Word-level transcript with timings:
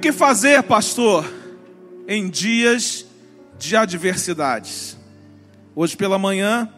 que 0.00 0.12
fazer, 0.12 0.62
pastor, 0.62 1.30
em 2.08 2.30
dias 2.30 3.04
de 3.58 3.76
adversidades? 3.76 4.96
Hoje 5.76 5.94
pela 5.94 6.18
manhã, 6.18 6.72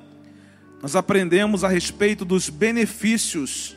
nós 0.82 0.96
aprendemos 0.96 1.62
a 1.62 1.68
respeito 1.68 2.24
dos 2.24 2.48
benefícios 2.48 3.76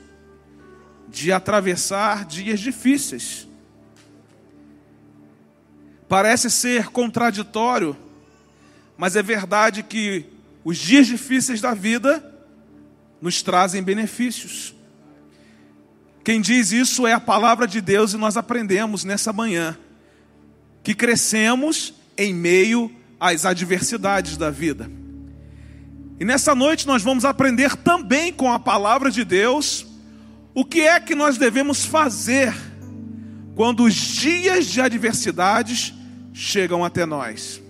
de 1.08 1.32
atravessar 1.32 2.26
dias 2.26 2.60
difíceis. 2.60 3.48
Parece 6.10 6.50
ser 6.50 6.88
contraditório, 6.88 7.96
mas 8.98 9.16
é 9.16 9.22
verdade 9.22 9.84
que 9.84 10.26
os 10.64 10.78
dias 10.78 11.06
difíceis 11.06 11.62
da 11.62 11.76
vida 11.76 12.34
nos 13.22 13.44
trazem 13.44 13.84
benefícios. 13.84 14.74
Quem 16.26 16.42
diz 16.42 16.72
isso 16.72 17.06
é 17.06 17.14
a 17.14 17.20
palavra 17.20 17.68
de 17.68 17.80
Deus 17.80 18.14
e 18.14 18.18
nós 18.18 18.36
aprendemos 18.36 19.04
nessa 19.04 19.32
manhã 19.32 19.78
que 20.84 20.96
crescemos 20.96 21.94
em 22.18 22.34
meio 22.34 22.92
às 23.20 23.46
adversidades 23.46 24.36
da 24.36 24.50
vida. 24.50 24.90
E 26.20 26.26
nessa 26.26 26.56
noite 26.56 26.88
nós 26.88 27.04
vamos 27.04 27.26
aprender 27.26 27.76
também 27.76 28.34
com 28.34 28.52
a 28.52 28.58
palavra 28.58 29.12
de 29.12 29.24
Deus 29.24 29.86
o 30.56 30.66
que 30.66 30.82
é 30.82 31.00
que 31.00 31.14
nós 31.14 31.38
devemos 31.38 31.86
fazer 31.86 32.52
quando 33.54 33.84
os 33.84 33.94
dias 33.94 34.66
de 34.66 34.82
adversidades 34.82 35.94
chegam 36.34 36.84
até 36.84 37.06
nós. 37.06 37.62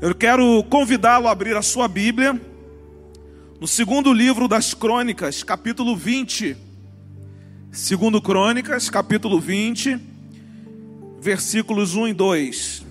Eu 0.00 0.14
quero 0.14 0.64
convidá-lo 0.70 1.28
a 1.28 1.32
abrir 1.32 1.54
a 1.54 1.60
sua 1.60 1.86
Bíblia 1.86 2.40
no 3.60 3.68
segundo 3.68 4.10
livro 4.10 4.48
das 4.48 4.72
Crônicas, 4.72 5.42
capítulo 5.42 5.94
20. 5.94 6.72
Segundo 7.74 8.22
Crônicas, 8.22 8.88
capítulo 8.88 9.40
20, 9.40 9.98
versículos 11.20 11.96
1 11.96 12.06
e 12.06 12.14
2. 12.14 12.86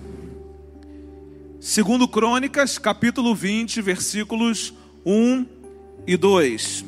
Segundo 1.58 2.06
Crônicas, 2.06 2.76
capítulo 2.76 3.34
20, 3.34 3.80
versículos 3.80 4.74
1 5.02 5.46
e 6.06 6.18
2. 6.18 6.84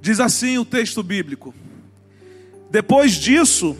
Diz 0.00 0.20
assim 0.20 0.56
o 0.56 0.64
texto 0.64 1.02
bíblico: 1.02 1.54
Depois 2.70 3.12
disso, 3.12 3.76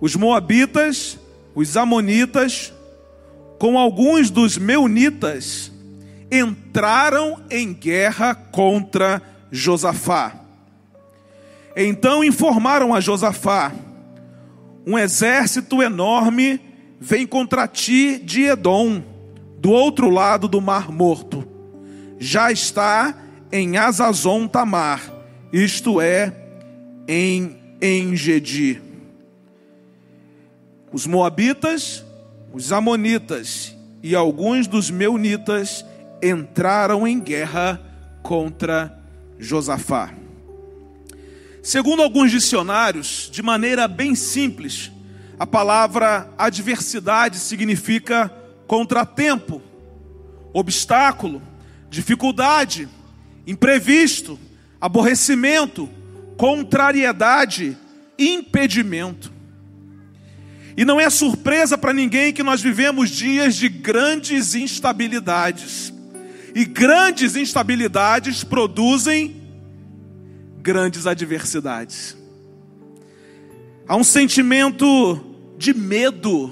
os 0.00 0.14
moabitas, 0.14 1.18
os 1.56 1.76
amonitas, 1.76 2.72
com 3.58 3.76
alguns 3.76 4.30
dos 4.30 4.56
meunitas, 4.56 5.72
entraram 6.30 7.42
em 7.50 7.74
guerra 7.74 8.32
contra 8.32 9.20
Josafá. 9.50 10.43
Então 11.76 12.22
informaram 12.22 12.94
a 12.94 13.00
Josafá: 13.00 13.72
Um 14.86 14.98
exército 14.98 15.82
enorme 15.82 16.60
vem 17.00 17.26
contra 17.26 17.66
ti 17.66 18.18
de 18.18 18.44
Edom, 18.44 19.02
do 19.58 19.70
outro 19.70 20.08
lado 20.08 20.48
do 20.48 20.60
Mar 20.60 20.90
Morto. 20.90 21.46
Já 22.18 22.52
está 22.52 23.14
em 23.50 23.76
Azazon 23.76 24.46
Tamar, 24.46 25.00
isto 25.52 26.00
é, 26.00 26.32
em 27.06 27.58
Engedi. 27.82 28.80
Os 30.92 31.06
moabitas, 31.06 32.04
os 32.52 32.72
amonitas 32.72 33.76
e 34.02 34.14
alguns 34.14 34.66
dos 34.66 34.90
meunitas 34.90 35.84
entraram 36.22 37.06
em 37.06 37.18
guerra 37.18 37.80
contra 38.22 38.96
Josafá. 39.38 40.23
Segundo 41.64 42.02
alguns 42.02 42.30
dicionários, 42.30 43.30
de 43.32 43.42
maneira 43.42 43.88
bem 43.88 44.14
simples, 44.14 44.92
a 45.38 45.46
palavra 45.46 46.30
adversidade 46.36 47.38
significa 47.38 48.30
contratempo, 48.66 49.62
obstáculo, 50.52 51.40
dificuldade, 51.88 52.86
imprevisto, 53.46 54.38
aborrecimento, 54.78 55.88
contrariedade, 56.36 57.78
impedimento. 58.18 59.32
E 60.76 60.84
não 60.84 61.00
é 61.00 61.08
surpresa 61.08 61.78
para 61.78 61.94
ninguém 61.94 62.30
que 62.30 62.42
nós 62.42 62.60
vivemos 62.60 63.08
dias 63.08 63.56
de 63.56 63.70
grandes 63.70 64.54
instabilidades. 64.54 65.94
E 66.54 66.66
grandes 66.66 67.36
instabilidades 67.36 68.44
produzem 68.44 69.43
grandes 70.64 71.06
adversidades. 71.06 72.16
Há 73.86 73.94
um 73.96 74.02
sentimento 74.02 75.22
de 75.58 75.74
medo, 75.74 76.50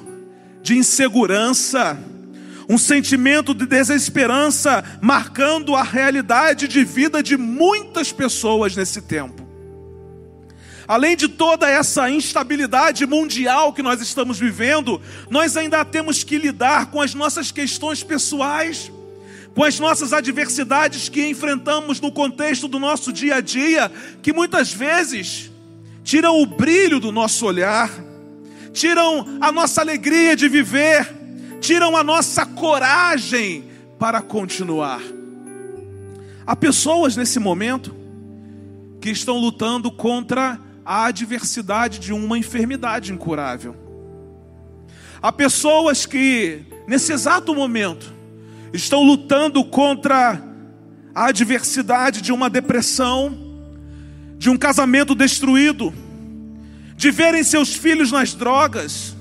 de 0.62 0.76
insegurança, 0.76 1.98
um 2.68 2.76
sentimento 2.76 3.54
de 3.54 3.64
desesperança 3.64 4.84
marcando 5.00 5.74
a 5.74 5.82
realidade 5.82 6.68
de 6.68 6.84
vida 6.84 7.22
de 7.22 7.38
muitas 7.38 8.12
pessoas 8.12 8.76
nesse 8.76 9.00
tempo. 9.00 9.48
Além 10.86 11.16
de 11.16 11.26
toda 11.26 11.66
essa 11.66 12.10
instabilidade 12.10 13.06
mundial 13.06 13.72
que 13.72 13.82
nós 13.82 14.02
estamos 14.02 14.38
vivendo, 14.38 15.00
nós 15.30 15.56
ainda 15.56 15.82
temos 15.86 16.22
que 16.22 16.36
lidar 16.36 16.90
com 16.90 17.00
as 17.00 17.14
nossas 17.14 17.50
questões 17.50 18.02
pessoais 18.02 18.92
com 19.54 19.64
as 19.64 19.78
nossas 19.78 20.12
adversidades 20.12 21.08
que 21.08 21.26
enfrentamos 21.28 22.00
no 22.00 22.10
contexto 22.10 22.66
do 22.66 22.78
nosso 22.78 23.12
dia 23.12 23.36
a 23.36 23.40
dia, 23.40 23.90
que 24.22 24.32
muitas 24.32 24.72
vezes 24.72 25.50
tiram 26.02 26.40
o 26.40 26.46
brilho 26.46 26.98
do 26.98 27.12
nosso 27.12 27.44
olhar, 27.46 27.90
tiram 28.72 29.38
a 29.40 29.52
nossa 29.52 29.80
alegria 29.80 30.34
de 30.34 30.48
viver, 30.48 31.06
tiram 31.60 31.96
a 31.96 32.02
nossa 32.02 32.46
coragem 32.46 33.64
para 33.98 34.22
continuar. 34.22 35.02
Há 36.46 36.56
pessoas 36.56 37.16
nesse 37.16 37.38
momento 37.38 37.94
que 39.00 39.10
estão 39.10 39.38
lutando 39.38 39.90
contra 39.90 40.58
a 40.84 41.04
adversidade 41.04 41.98
de 41.98 42.12
uma 42.12 42.38
enfermidade 42.38 43.12
incurável. 43.12 43.76
Há 45.20 45.30
pessoas 45.30 46.04
que, 46.04 46.64
nesse 46.86 47.12
exato 47.12 47.54
momento, 47.54 48.12
estão 48.72 49.02
lutando 49.02 49.64
contra 49.64 50.42
a 51.14 51.26
adversidade 51.26 52.22
de 52.22 52.32
uma 52.32 52.48
depressão, 52.48 53.38
de 54.38 54.48
um 54.48 54.56
casamento 54.56 55.14
destruído, 55.14 55.92
de 56.96 57.10
verem 57.10 57.42
seus 57.44 57.74
filhos 57.74 58.10
nas 58.10 58.34
drogas. 58.34 59.14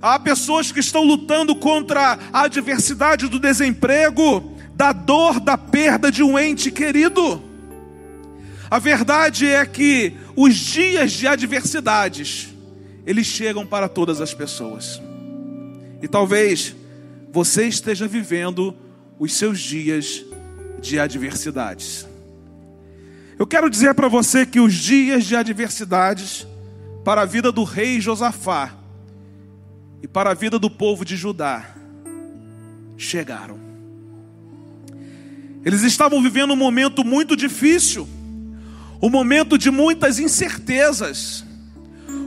Há 0.00 0.18
pessoas 0.18 0.70
que 0.70 0.80
estão 0.80 1.02
lutando 1.02 1.54
contra 1.54 2.18
a 2.32 2.42
adversidade 2.42 3.26
do 3.26 3.38
desemprego, 3.38 4.54
da 4.74 4.92
dor, 4.92 5.40
da 5.40 5.56
perda 5.56 6.12
de 6.12 6.22
um 6.22 6.38
ente 6.38 6.70
querido. 6.70 7.42
A 8.70 8.78
verdade 8.78 9.46
é 9.46 9.64
que 9.64 10.14
os 10.36 10.54
dias 10.54 11.12
de 11.12 11.26
adversidades, 11.26 12.48
eles 13.06 13.26
chegam 13.26 13.66
para 13.66 13.88
todas 13.88 14.20
as 14.20 14.34
pessoas. 14.34 15.00
E 16.02 16.08
talvez 16.08 16.74
você 17.34 17.66
esteja 17.66 18.06
vivendo 18.06 18.76
os 19.18 19.34
seus 19.34 19.58
dias 19.58 20.24
de 20.80 21.00
adversidades. 21.00 22.06
Eu 23.36 23.44
quero 23.44 23.68
dizer 23.68 23.92
para 23.92 24.06
você 24.06 24.46
que 24.46 24.60
os 24.60 24.72
dias 24.72 25.24
de 25.24 25.34
adversidades 25.34 26.46
para 27.04 27.22
a 27.22 27.24
vida 27.24 27.50
do 27.50 27.64
rei 27.64 28.00
Josafá 28.00 28.76
e 30.00 30.06
para 30.06 30.30
a 30.30 30.34
vida 30.34 30.60
do 30.60 30.70
povo 30.70 31.04
de 31.04 31.16
Judá 31.16 31.74
chegaram. 32.96 33.58
Eles 35.64 35.82
estavam 35.82 36.22
vivendo 36.22 36.52
um 36.52 36.56
momento 36.56 37.02
muito 37.02 37.34
difícil, 37.34 38.06
um 39.02 39.10
momento 39.10 39.58
de 39.58 39.72
muitas 39.72 40.20
incertezas 40.20 41.44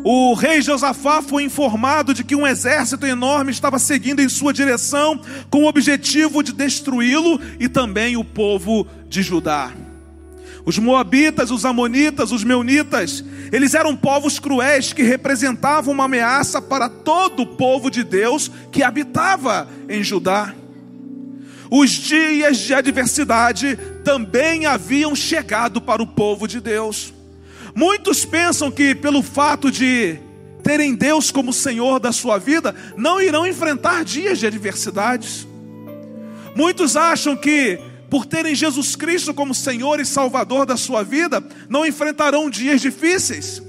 o 0.10 0.34
rei 0.36 0.62
Josafá 0.62 1.22
foi 1.22 1.44
informado 1.44 2.14
de 2.14 2.24
que 2.24 2.34
um 2.34 2.48
exército 2.48 3.06
enorme 3.06 3.52
estava 3.52 3.78
seguindo 3.78 4.22
em 4.22 4.30
sua 4.30 4.54
direção 4.54 5.20
com 5.50 5.64
o 5.64 5.68
objetivo 5.68 6.42
de 6.42 6.54
destruí-lo 6.54 7.38
e 7.60 7.68
também 7.68 8.16
o 8.16 8.24
povo 8.24 8.88
de 9.10 9.22
Judá. 9.22 9.70
Os 10.64 10.80
moabitas, 10.80 11.52
os 11.52 11.66
amonitas, 11.66 12.32
os 12.32 12.46
meunitas, 12.46 13.22
eles 13.52 13.74
eram 13.74 13.98
povos 13.98 14.40
cruéis 14.40 14.94
que 14.94 15.04
representavam 15.04 15.94
uma 15.94 16.06
ameaça 16.06 16.62
para 16.62 16.88
todo 16.88 17.42
o 17.42 17.46
povo 17.46 17.92
de 17.92 18.02
Deus 18.02 18.50
que 18.72 18.84
habitava 18.84 19.68
em 19.90 20.02
Judá. 20.02 20.56
Os 21.70 21.90
dias 21.90 22.60
de 22.60 22.74
adversidade 22.74 23.78
também 24.06 24.68
haviam 24.68 25.14
chegado 25.14 25.82
para 25.82 26.02
o 26.02 26.08
povo 26.08 26.48
de 26.48 26.62
Deus. 26.62 27.17
Muitos 27.78 28.26
pensam 28.26 28.72
que 28.72 28.96
pelo 28.96 29.22
fato 29.22 29.70
de 29.70 30.18
terem 30.64 30.96
Deus 30.96 31.30
como 31.30 31.54
Senhor 31.54 32.00
da 32.00 32.12
sua 32.12 32.40
vida, 32.40 32.74
não 32.98 33.22
irão 33.22 33.46
enfrentar 33.46 34.04
dias 34.04 34.40
de 34.40 34.48
adversidades. 34.48 35.48
Muitos 36.56 36.96
acham 36.96 37.36
que 37.38 37.80
por 38.10 38.26
terem 38.26 38.56
Jesus 38.56 38.96
Cristo 38.96 39.32
como 39.32 39.54
Senhor 39.54 40.00
e 40.00 40.06
Salvador 40.08 40.66
da 40.66 40.76
sua 40.76 41.04
vida, 41.04 41.44
não 41.70 41.86
enfrentarão 41.86 42.50
dias 42.50 42.82
difíceis. 42.82 43.62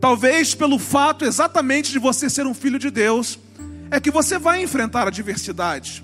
talvez 0.00 0.56
pelo 0.56 0.80
fato 0.80 1.24
exatamente 1.24 1.92
de 1.92 2.00
você 2.00 2.28
ser 2.28 2.44
um 2.48 2.54
filho 2.54 2.80
de 2.80 2.90
Deus, 2.90 3.38
é 3.92 4.00
que 4.00 4.10
você 4.10 4.40
vai 4.40 4.60
enfrentar 4.60 5.06
adversidade. 5.06 6.02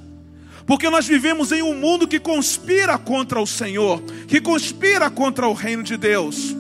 Porque 0.69 0.91
nós 0.91 1.07
vivemos 1.07 1.51
em 1.51 1.63
um 1.63 1.75
mundo 1.75 2.07
que 2.07 2.21
conspira 2.21 2.99
contra 2.99 3.41
o 3.41 3.47
Senhor, 3.47 4.03
que 4.29 4.39
conspira 4.39 5.09
contra 5.09 5.49
o 5.49 5.55
reino 5.55 5.83
de 5.83 5.97
Deus. 5.97 6.55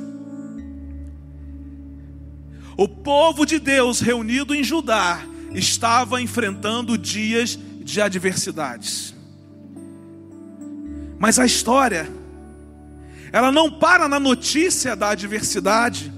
O 2.74 2.88
povo 2.88 3.44
de 3.44 3.58
Deus 3.58 4.00
reunido 4.00 4.54
em 4.54 4.64
Judá 4.64 5.20
estava 5.52 6.22
enfrentando 6.22 6.96
dias 6.96 7.58
de 7.82 8.00
adversidades. 8.00 9.14
Mas 11.18 11.38
a 11.38 11.44
história, 11.44 12.10
ela 13.30 13.52
não 13.52 13.70
para 13.70 14.08
na 14.08 14.18
notícia 14.18 14.96
da 14.96 15.10
adversidade, 15.10 16.10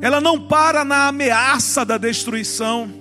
ela 0.00 0.22
não 0.22 0.48
para 0.48 0.86
na 0.86 1.08
ameaça 1.08 1.84
da 1.84 1.98
destruição. 1.98 2.99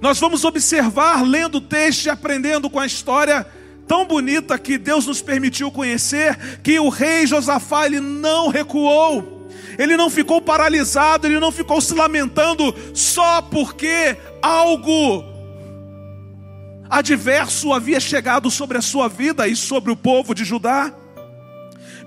Nós 0.00 0.18
vamos 0.18 0.44
observar, 0.44 1.22
lendo 1.22 1.56
o 1.58 1.60
texto 1.60 2.06
e 2.06 2.10
aprendendo 2.10 2.70
com 2.70 2.78
a 2.78 2.86
história 2.86 3.46
tão 3.86 4.06
bonita 4.06 4.58
que 4.58 4.78
Deus 4.78 5.06
nos 5.06 5.20
permitiu 5.20 5.70
conhecer, 5.70 6.60
que 6.62 6.78
o 6.78 6.88
rei 6.88 7.26
Josafá 7.26 7.86
ele 7.86 8.00
não 8.00 8.48
recuou, 8.48 9.48
ele 9.76 9.96
não 9.96 10.08
ficou 10.08 10.40
paralisado, 10.40 11.26
ele 11.26 11.40
não 11.40 11.52
ficou 11.52 11.80
se 11.80 11.92
lamentando 11.94 12.74
só 12.94 13.42
porque 13.42 14.16
algo 14.40 15.24
adverso 16.88 17.72
havia 17.72 18.00
chegado 18.00 18.50
sobre 18.50 18.78
a 18.78 18.82
sua 18.82 19.08
vida 19.08 19.46
e 19.46 19.54
sobre 19.54 19.92
o 19.92 19.96
povo 19.96 20.34
de 20.34 20.44
Judá. 20.44 20.92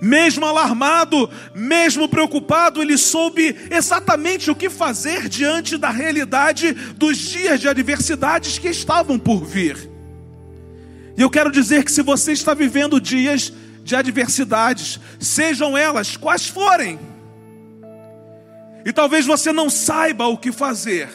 Mesmo 0.01 0.45
alarmado, 0.45 1.30
mesmo 1.54 2.07
preocupado, 2.07 2.81
ele 2.81 2.98
soube 2.98 3.56
exatamente 3.72 4.51
o 4.51 4.56
que 4.56 4.69
fazer 4.69 5.30
diante 5.30 5.78
da 5.78 5.90
realidade 5.90 6.74
dos 6.95 7.18
dias 7.18 7.60
de 7.60 7.68
adversidades 7.68 8.57
que 8.57 8.69
estavam 8.69 9.18
por 9.18 9.44
vir. 9.45 9.90
E 11.18 11.22
eu 11.22 11.30
quero 11.30 11.51
dizer 11.51 11.84
que 11.84 11.92
se 11.92 12.01
você 12.01 12.31
está 12.31 12.54
vivendo 12.54 13.00
dias 13.00 13.54
de 13.84 13.95
adversidades, 13.95 15.00
sejam 15.19 15.78
elas 15.78 16.18
quais 16.18 16.48
forem, 16.48 17.00
e 18.86 18.92
talvez 18.92 19.25
você 19.25 19.51
não 19.51 19.69
saiba 19.69 20.28
o 20.28 20.38
que 20.38 20.51
fazer, 20.51 21.10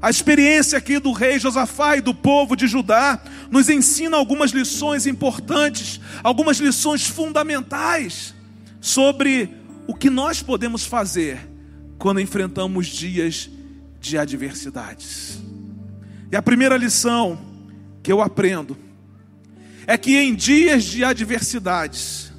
a 0.00 0.10
experiência 0.10 0.78
aqui 0.78 0.98
do 0.98 1.12
rei 1.12 1.38
Josafá 1.38 1.96
e 1.96 2.00
do 2.00 2.14
povo 2.14 2.54
de 2.54 2.66
Judá 2.66 3.20
nos 3.50 3.68
ensina 3.68 4.16
algumas 4.16 4.50
lições 4.50 5.06
importantes, 5.06 6.00
algumas 6.22 6.58
lições 6.58 7.06
fundamentais 7.06 8.34
sobre 8.80 9.50
o 9.86 9.94
que 9.94 10.10
nós 10.10 10.42
podemos 10.42 10.84
fazer 10.84 11.38
quando 11.98 12.20
enfrentamos 12.20 12.86
dias 12.86 13.48
de 14.00 14.18
adversidades. 14.18 15.40
E 16.30 16.36
a 16.36 16.42
primeira 16.42 16.76
lição 16.76 17.38
que 18.02 18.12
eu 18.12 18.20
aprendo 18.20 18.76
é 19.86 19.96
que 19.96 20.16
em 20.16 20.34
dias 20.34 20.84
de 20.84 21.04
adversidades, 21.04 22.32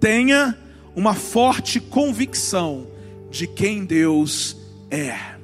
tenha 0.00 0.56
uma 0.94 1.14
forte 1.14 1.78
convicção 1.78 2.86
de 3.30 3.46
quem 3.46 3.84
Deus 3.84 4.56
é. 4.90 5.35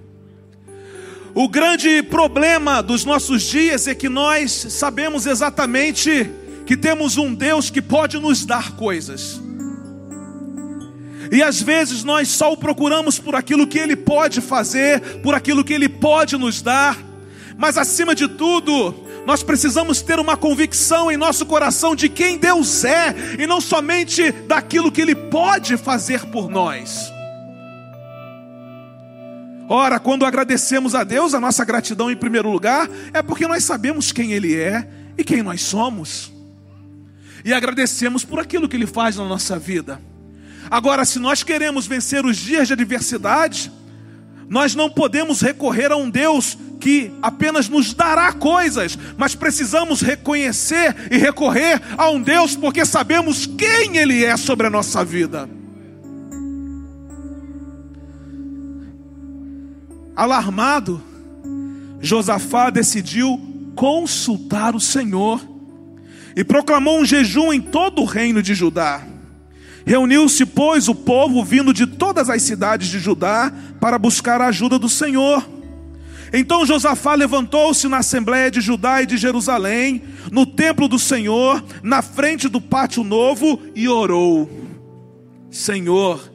O 1.35 1.49
grande 1.49 2.03
problema 2.03 2.83
dos 2.83 3.07
nossos 3.07 3.43
dias 3.43 3.87
é 3.87 3.95
que 3.95 4.07
nós 4.07 4.53
sabemos 4.53 5.25
exatamente 5.25 6.31
que 6.67 6.77
temos 6.77 7.17
um 7.17 7.35
Deus 7.35 7.71
que 7.71 7.81
pode 7.81 8.19
nos 8.19 8.45
dar 8.45 8.73
coisas. 8.73 9.41
E 11.31 11.43
às 11.43 11.63
vezes 11.63 12.05
nós 12.05 12.29
só 12.29 12.53
o 12.53 12.57
procuramos 12.57 13.19
por 13.19 13.35
aquilo 13.35 13.67
que 13.67 13.79
Ele 13.79 13.97
pode 13.97 14.43
fazer, 14.43 15.01
por 15.23 15.35
aquilo 15.35 15.65
que 15.65 15.73
Ele 15.73 15.89
pode 15.89 16.37
nos 16.37 16.61
dar, 16.61 16.99
mas 17.57 17.79
acima 17.79 18.15
de 18.15 18.29
tudo, 18.29 18.95
nós 19.25 19.43
precisamos 19.43 20.03
ter 20.03 20.19
uma 20.19 20.37
convicção 20.37 21.11
em 21.11 21.17
nosso 21.17 21.47
coração 21.47 21.97
de 21.97 22.11
quem 22.11 22.37
Deus 22.37 22.85
é, 22.85 23.15
e 23.39 23.47
não 23.47 23.59
somente 23.59 24.31
daquilo 24.47 24.93
que 24.93 25.01
Ele 25.01 25.15
pode 25.15 25.79
fazer 25.79 26.27
por 26.27 26.51
nós. 26.51 27.11
Ora, 29.75 29.99
quando 29.99 30.27
agradecemos 30.27 30.95
a 30.95 31.03
Deus, 31.03 31.33
a 31.33 31.41
nossa 31.41 31.65
gratidão 31.65 32.11
em 32.11 32.15
primeiro 32.15 32.51
lugar 32.51 32.91
é 33.11 33.23
porque 33.23 33.49
nós 33.49 33.65
sabemos 33.65 34.13
quem 34.13 34.35
Ele 34.35 34.55
é 34.55 34.87
e 35.17 35.25
quem 35.25 35.43
nós 35.43 35.63
somos. 35.63 36.31
E 37.43 37.55
agradecemos 37.55 38.23
por 38.23 38.39
aquilo 38.39 38.69
que 38.69 38.77
Ele 38.77 38.87
faz 38.87 39.17
na 39.17 39.25
nossa 39.25 39.59
vida. 39.59 39.99
Agora, 40.71 41.07
se 41.07 41.19
nós 41.19 41.43
queremos 41.43 41.87
vencer 41.87 42.27
os 42.27 42.37
dias 42.37 42.67
de 42.67 42.75
adversidade, 42.75 43.73
nós 44.47 44.75
não 44.75 44.91
podemos 44.91 45.41
recorrer 45.41 45.91
a 45.91 45.97
um 45.97 46.11
Deus 46.11 46.59
que 46.79 47.11
apenas 47.23 47.67
nos 47.67 47.95
dará 47.95 48.31
coisas, 48.31 48.99
mas 49.17 49.35
precisamos 49.35 50.03
reconhecer 50.03 50.95
e 51.11 51.17
recorrer 51.17 51.81
a 51.97 52.11
um 52.11 52.21
Deus 52.21 52.55
porque 52.55 52.85
sabemos 52.85 53.47
quem 53.47 53.97
Ele 53.97 54.23
é 54.23 54.37
sobre 54.37 54.67
a 54.67 54.71
nossa 54.71 55.03
vida. 55.03 55.49
Alarmado, 60.15 61.03
Josafá 62.01 62.71
decidiu 62.71 63.41
consultar 63.75 64.75
o 64.75 64.81
Senhor 64.81 65.41
e 66.37 66.45
proclamou 66.45 67.01
um 67.01 67.05
jejum 67.05 67.53
em 67.53 67.61
todo 67.61 68.03
o 68.03 68.05
reino 68.05 68.43
de 68.43 68.55
Judá. 68.55 69.03
Reuniu-se, 69.85 70.47
pois, 70.47 70.89
o 70.89 70.95
povo 70.95 71.45
vindo 71.45 71.73
de 71.73 71.87
todas 71.87 72.31
as 72.31 72.43
cidades 72.43 72.89
de 72.89 72.99
Judá 72.99 73.53
para 73.81 73.99
buscar 73.99 74.41
a 74.41 74.47
ajuda 74.47 74.79
do 74.79 74.89
Senhor. 74.89 75.45
Então 76.33 76.65
Josafá 76.65 77.15
levantou-se 77.15 77.87
na 77.89 77.99
assembléia 77.99 78.51
de 78.51 78.61
Judá 78.61 79.03
e 79.03 79.07
de 79.07 79.19
Jerusalém, 79.19 80.03
no 80.31 80.47
templo 80.47 80.89
do 80.89 80.99
Senhor, 80.99 81.63
na 81.83 82.01
frente 82.01 82.49
do 82.49 82.61
pátio 82.61 83.05
novo, 83.05 83.61
e 83.75 83.87
orou: 83.87 84.49
Senhor, 85.51 86.32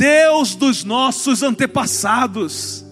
Deus 0.00 0.54
dos 0.54 0.82
nossos 0.82 1.42
antepassados. 1.42 2.82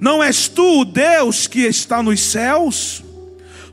Não 0.00 0.22
és 0.22 0.46
tu 0.46 0.82
o 0.82 0.84
Deus 0.84 1.48
que 1.48 1.62
está 1.62 2.00
nos 2.04 2.20
céus? 2.20 3.02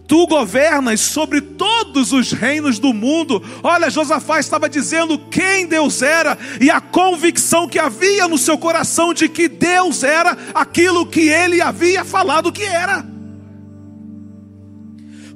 Tu 0.07 0.25
governas 0.25 1.01
sobre 1.01 1.39
todos 1.39 2.11
os 2.11 2.31
reinos 2.31 2.79
do 2.79 2.95
mundo. 2.95 3.43
Olha, 3.61 3.91
Josafá 3.91 4.39
estava 4.39 4.67
dizendo 4.67 5.19
quem 5.29 5.67
Deus 5.67 6.01
era 6.01 6.35
e 6.59 6.71
a 6.71 6.81
convicção 6.81 7.69
que 7.69 7.77
havia 7.77 8.27
no 8.27 8.39
seu 8.39 8.57
coração 8.57 9.13
de 9.13 9.29
que 9.29 9.47
Deus 9.47 10.01
era 10.01 10.35
aquilo 10.55 11.05
que 11.05 11.29
ele 11.29 11.61
havia 11.61 12.03
falado 12.03 12.51
que 12.51 12.63
era. 12.63 13.05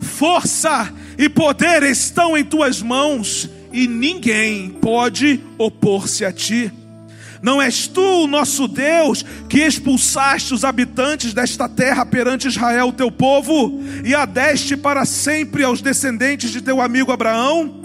Força 0.01 0.91
e 1.19 1.29
poder 1.29 1.83
estão 1.83 2.35
em 2.35 2.43
tuas 2.43 2.81
mãos 2.81 3.47
e 3.77 3.87
ninguém 3.87 4.71
pode 4.71 5.39
opor-se 5.55 6.25
a 6.25 6.31
ti. 6.31 6.73
Não 7.43 7.61
és 7.61 7.85
tu, 7.85 8.23
o 8.23 8.27
nosso 8.27 8.67
Deus, 8.67 9.23
que 9.47 9.59
expulsaste 9.59 10.51
os 10.51 10.65
habitantes 10.65 11.31
desta 11.31 11.69
terra 11.69 12.03
perante 12.03 12.47
Israel, 12.47 12.91
teu 12.91 13.11
povo, 13.11 13.79
e 14.03 14.15
a 14.15 14.25
deste 14.25 14.75
para 14.75 15.05
sempre 15.05 15.63
aos 15.63 15.79
descendentes 15.79 16.49
de 16.49 16.59
teu 16.59 16.81
amigo 16.81 17.11
Abraão? 17.11 17.83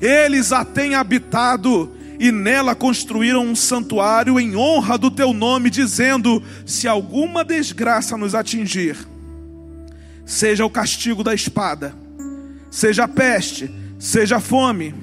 Eles 0.00 0.52
a 0.52 0.64
têm 0.64 0.94
habitado 0.94 1.92
e 2.20 2.30
nela 2.30 2.76
construíram 2.76 3.44
um 3.44 3.56
santuário 3.56 4.38
em 4.38 4.54
honra 4.54 4.96
do 4.96 5.10
teu 5.10 5.32
nome, 5.32 5.70
dizendo: 5.70 6.40
Se 6.64 6.86
alguma 6.86 7.44
desgraça 7.44 8.16
nos 8.16 8.32
atingir, 8.32 8.96
seja 10.24 10.64
o 10.64 10.70
castigo 10.70 11.24
da 11.24 11.34
espada, 11.34 11.92
seja 12.70 13.04
a 13.04 13.08
peste, 13.08 13.79
seja 14.00 14.40
fome, 14.40 14.94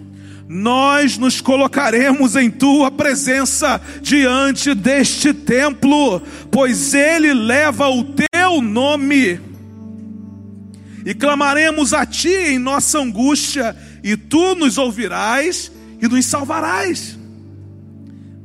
nós 0.50 1.18
nos 1.18 1.40
colocaremos 1.40 2.36
em 2.36 2.50
tua 2.50 2.90
presença 2.90 3.80
diante 4.02 4.74
deste 4.74 5.34
templo, 5.34 6.22
pois 6.50 6.94
ele 6.94 7.34
leva 7.34 7.88
o 7.90 8.04
teu 8.04 8.62
nome. 8.62 9.40
E 11.06 11.14
clamaremos 11.14 11.94
a 11.94 12.06
ti 12.06 12.30
em 12.30 12.58
nossa 12.58 13.00
angústia, 13.00 13.76
e 14.04 14.18
tu 14.18 14.56
nos 14.56 14.78
ouvirás 14.78 15.72
e 16.02 16.08
nos 16.08 16.26
salvarás. 16.26 17.18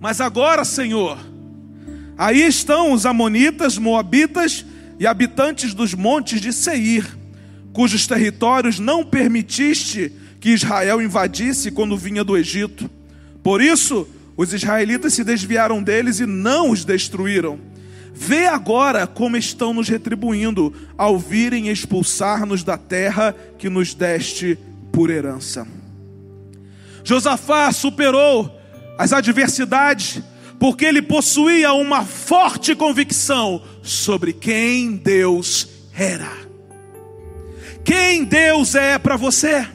Mas 0.01 0.21
agora, 0.21 0.65
Senhor, 0.65 1.19
aí 2.19 2.43
estão 2.43 2.93
os 2.93 3.07
amonitas, 3.07 3.79
moabitas 3.79 4.67
e 4.99 5.07
habitantes 5.07 5.73
dos 5.73 5.95
montes 5.95 6.41
de 6.41 6.53
Seir, 6.53 7.07
cujos 7.73 8.07
territórios 8.07 8.79
não 8.79 9.05
permitiste 9.05 10.13
que 10.43 10.51
Israel 10.51 11.01
invadisse 11.01 11.71
quando 11.71 11.97
vinha 11.97 12.25
do 12.25 12.37
Egito. 12.37 12.91
Por 13.45 13.63
isso, 13.63 14.09
os 14.37 14.53
israelitas 14.53 15.15
se 15.15 15.23
desviaram 15.23 15.81
deles 15.81 16.19
e 16.19 16.27
não 16.27 16.71
os 16.71 16.85
destruíram. 16.85 17.61
Vê 18.13 18.47
agora 18.47 19.07
como 19.07 19.37
estão 19.37 19.73
nos 19.73 19.89
retribuindo 19.89 20.75
ao 20.99 21.17
virem 21.17 21.69
expulsar-nos 21.69 22.65
da 22.65 22.77
terra 22.77 23.37
que 23.57 23.69
nos 23.69 23.95
deste 23.95 24.59
por 24.91 25.11
herança. 25.11 25.65
Josafá 27.05 27.71
superou 27.71 28.61
as 28.99 29.13
adversidades, 29.13 30.21
porque 30.59 30.85
ele 30.85 31.03
possuía 31.03 31.73
uma 31.73 32.05
forte 32.05 32.75
convicção 32.75 33.63
sobre 33.81 34.33
quem 34.33 34.97
Deus 34.97 35.69
era. 35.97 36.33
Quem 37.85 38.25
Deus 38.25 38.75
é 38.75 38.99
para 38.99 39.17
você? 39.17 39.69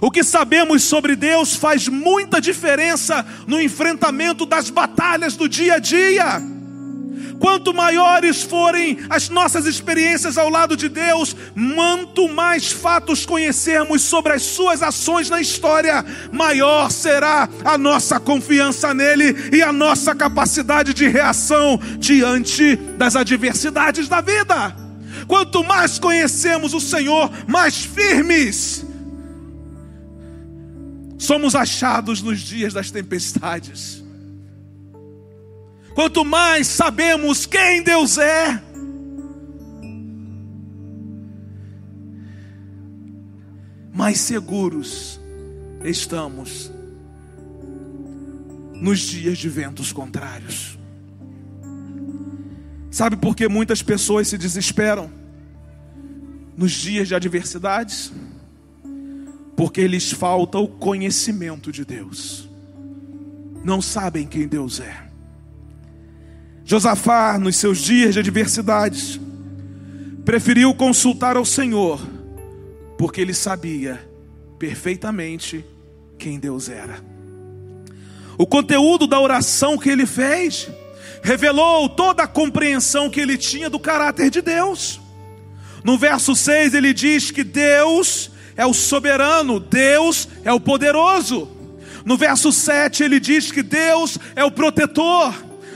O 0.00 0.10
que 0.10 0.24
sabemos 0.24 0.82
sobre 0.82 1.16
Deus 1.16 1.54
faz 1.54 1.88
muita 1.88 2.40
diferença 2.40 3.24
no 3.46 3.60
enfrentamento 3.60 4.44
das 4.44 4.70
batalhas 4.70 5.36
do 5.36 5.48
dia 5.48 5.74
a 5.74 5.78
dia. 5.78 6.42
Quanto 7.38 7.74
maiores 7.74 8.42
forem 8.42 8.98
as 9.10 9.28
nossas 9.28 9.66
experiências 9.66 10.38
ao 10.38 10.48
lado 10.48 10.76
de 10.76 10.88
Deus, 10.88 11.36
quanto 11.74 12.28
mais 12.28 12.72
fatos 12.72 13.26
conhecermos 13.26 14.02
sobre 14.02 14.32
as 14.32 14.42
suas 14.42 14.82
ações 14.82 15.28
na 15.28 15.40
história, 15.40 16.04
maior 16.32 16.90
será 16.90 17.48
a 17.64 17.76
nossa 17.76 18.18
confiança 18.18 18.94
nele 18.94 19.50
e 19.52 19.62
a 19.62 19.72
nossa 19.72 20.14
capacidade 20.14 20.94
de 20.94 21.08
reação 21.08 21.78
diante 21.98 22.76
das 22.76 23.16
adversidades 23.16 24.08
da 24.08 24.20
vida. 24.20 24.74
Quanto 25.26 25.62
mais 25.64 25.98
conhecemos 25.98 26.72
o 26.72 26.80
Senhor, 26.80 27.30
mais 27.46 27.84
firmes 27.84 28.83
somos 31.24 31.54
achados 31.54 32.22
nos 32.22 32.40
dias 32.40 32.72
das 32.72 32.90
tempestades. 32.90 34.04
Quanto 35.94 36.24
mais 36.24 36.66
sabemos 36.66 37.46
quem 37.46 37.82
Deus 37.82 38.18
é, 38.18 38.62
mais 43.92 44.18
seguros 44.18 45.20
estamos 45.84 46.70
nos 48.74 48.98
dias 49.00 49.38
de 49.38 49.48
ventos 49.48 49.92
contrários. 49.92 50.78
Sabe 52.90 53.16
por 53.16 53.34
que 53.34 53.48
muitas 53.48 53.82
pessoas 53.82 54.28
se 54.28 54.36
desesperam 54.36 55.10
nos 56.56 56.72
dias 56.72 57.08
de 57.08 57.14
adversidades? 57.14 58.12
Porque 59.56 59.86
lhes 59.86 60.10
falta 60.10 60.58
o 60.58 60.66
conhecimento 60.66 61.70
de 61.70 61.84
Deus. 61.84 62.48
Não 63.64 63.80
sabem 63.80 64.26
quem 64.26 64.46
Deus 64.46 64.80
é. 64.80 65.04
Josafá, 66.64 67.38
nos 67.38 67.56
seus 67.56 67.78
dias 67.78 68.14
de 68.14 68.20
adversidades, 68.20 69.20
preferiu 70.24 70.74
consultar 70.74 71.36
ao 71.36 71.44
Senhor, 71.44 72.00
porque 72.96 73.20
ele 73.20 73.34
sabia 73.34 74.00
perfeitamente 74.58 75.64
quem 76.18 76.38
Deus 76.38 76.68
era. 76.68 76.98
O 78.38 78.46
conteúdo 78.46 79.06
da 79.06 79.20
oração 79.20 79.78
que 79.78 79.90
ele 79.90 80.06
fez 80.06 80.68
revelou 81.22 81.88
toda 81.88 82.22
a 82.22 82.28
compreensão 82.28 83.08
que 83.08 83.20
ele 83.20 83.36
tinha 83.36 83.70
do 83.70 83.78
caráter 83.78 84.30
de 84.30 84.40
Deus. 84.40 85.00
No 85.82 85.98
verso 85.98 86.34
6 86.34 86.74
ele 86.74 86.92
diz 86.92 87.30
que 87.30 87.44
Deus 87.44 88.30
é 88.56 88.66
o 88.66 88.74
soberano, 88.74 89.58
Deus 89.58 90.28
é 90.44 90.52
o 90.52 90.60
poderoso. 90.60 91.48
No 92.04 92.16
verso 92.16 92.52
7 92.52 93.02
ele 93.02 93.18
diz 93.18 93.50
que 93.50 93.62
Deus 93.62 94.18
é 94.36 94.44
o 94.44 94.50
protetor. 94.50 95.34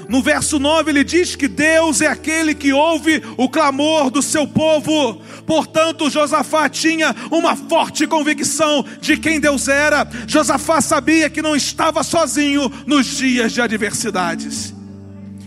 No 0.08 0.22
verso 0.22 0.58
9 0.58 0.90
ele 0.90 1.04
diz 1.04 1.36
que 1.36 1.46
Deus 1.46 2.00
é 2.00 2.06
aquele 2.06 2.54
que 2.54 2.72
ouve 2.72 3.22
o 3.36 3.48
clamor 3.48 4.10
do 4.10 4.22
seu 4.22 4.46
povo. 4.46 5.20
Portanto, 5.46 6.08
Josafá 6.08 6.68
tinha 6.68 7.14
uma 7.30 7.54
forte 7.54 8.06
convicção 8.06 8.84
de 9.00 9.18
quem 9.18 9.38
Deus 9.38 9.68
era. 9.68 10.08
Josafá 10.26 10.80
sabia 10.80 11.28
que 11.28 11.42
não 11.42 11.54
estava 11.54 12.02
sozinho 12.02 12.72
nos 12.86 13.06
dias 13.06 13.52
de 13.52 13.60
adversidades. 13.60 14.74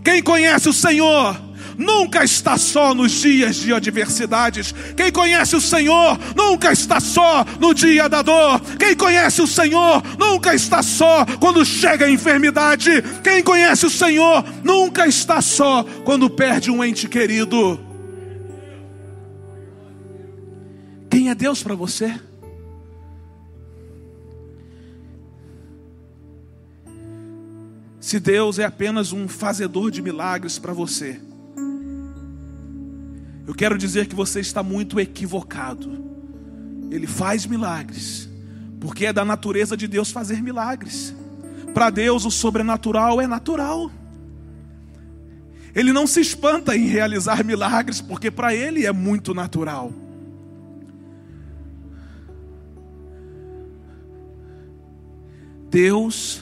Quem 0.04 0.22
conhece 0.22 0.70
o 0.70 0.74
Senhor 0.74 1.51
nunca 1.78 2.24
está 2.24 2.58
só 2.58 2.94
nos 2.94 3.12
dias 3.12 3.58
de 3.58 3.74
adversidades. 3.74 4.74
Quem 4.96 5.12
conhece 5.12 5.56
o 5.56 5.62
Senhor 5.62 6.20
nunca 6.36 6.72
está 6.72 7.00
só 7.00 7.46
no 7.60 7.74
dia 7.74 8.08
da 8.08 8.22
dor. 8.22 8.60
Quem 8.78 8.96
conhece 8.96 9.42
o 9.42 9.48
Senhor 9.48 10.04
nunca 10.18 10.54
está 10.54 10.82
só 10.82 11.26
quando 11.40 11.66
chega 11.66 12.06
a 12.06 12.12
enfermidade. 12.12 13.02
Quem 13.24 13.44
conhece 13.44 13.86
o 13.86 13.90
Senhor 13.90 14.44
nunca 14.64 15.08
está 15.08 15.42
só 15.42 15.84
quando 16.04 16.30
perde 16.30 16.72
um 16.72 16.84
ente 16.84 17.08
querido. 17.08 17.80
Quem 21.10 21.30
é 21.30 21.36
Deus 21.36 21.62
para 21.62 21.76
você? 21.76 22.16
Se 28.00 28.20
Deus 28.20 28.58
é 28.60 28.66
apenas 28.66 29.14
um 29.14 29.28
fazedor 29.28 29.92
de 29.92 30.02
milagres 30.02 30.58
para 30.58 30.74
você, 30.74 31.22
eu 33.52 33.56
quero 33.56 33.78
dizer 33.78 34.08
que 34.08 34.16
você 34.16 34.40
está 34.40 34.64
muito 34.64 34.98
equivocado. 34.98 36.06
Ele 36.90 37.06
faz 37.06 37.46
milagres, 37.46 38.30
porque 38.80 39.08
é 39.08 39.12
da 39.12 39.26
natureza 39.26 39.76
de 39.76 39.90
Deus 39.90 40.10
fazer 40.10 40.42
milagres. 40.42 41.14
Para 41.74 41.90
Deus, 41.90 42.24
o 42.24 42.32
sobrenatural 42.32 43.20
é 43.20 43.28
natural. 43.28 43.92
Ele 45.76 45.92
não 45.92 46.08
se 46.08 46.22
espanta 46.22 46.78
em 46.78 46.88
realizar 46.88 47.44
milagres, 47.44 48.00
porque 48.00 48.32
para 48.32 48.56
Ele 48.56 48.86
é 48.86 48.94
muito 48.94 49.34
natural. 49.34 49.92
Deus 55.70 56.42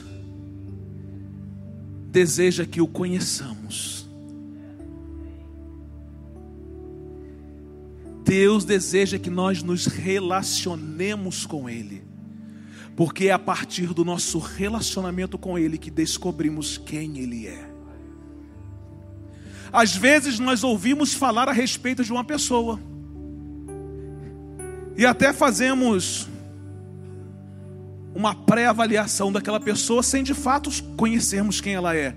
deseja 2.08 2.64
que 2.64 2.80
o 2.80 2.86
conheçamos. 2.86 4.08
Deus 8.30 8.64
deseja 8.64 9.18
que 9.18 9.28
nós 9.28 9.60
nos 9.60 9.86
relacionemos 9.86 11.44
com 11.44 11.68
Ele, 11.68 12.00
porque 12.94 13.26
é 13.26 13.32
a 13.32 13.38
partir 13.40 13.92
do 13.92 14.04
nosso 14.04 14.38
relacionamento 14.38 15.36
com 15.36 15.58
Ele 15.58 15.76
que 15.76 15.90
descobrimos 15.90 16.78
quem 16.78 17.18
Ele 17.18 17.48
é. 17.48 17.68
Às 19.72 19.96
vezes 19.96 20.38
nós 20.38 20.62
ouvimos 20.62 21.12
falar 21.12 21.48
a 21.48 21.52
respeito 21.52 22.04
de 22.04 22.12
uma 22.12 22.22
pessoa, 22.22 22.78
e 24.96 25.04
até 25.04 25.32
fazemos 25.32 26.28
uma 28.14 28.32
pré-avaliação 28.32 29.32
daquela 29.32 29.58
pessoa 29.58 30.04
sem 30.04 30.22
de 30.22 30.34
fato 30.34 30.70
conhecermos 30.96 31.60
quem 31.60 31.74
ela 31.74 31.96
é. 31.96 32.14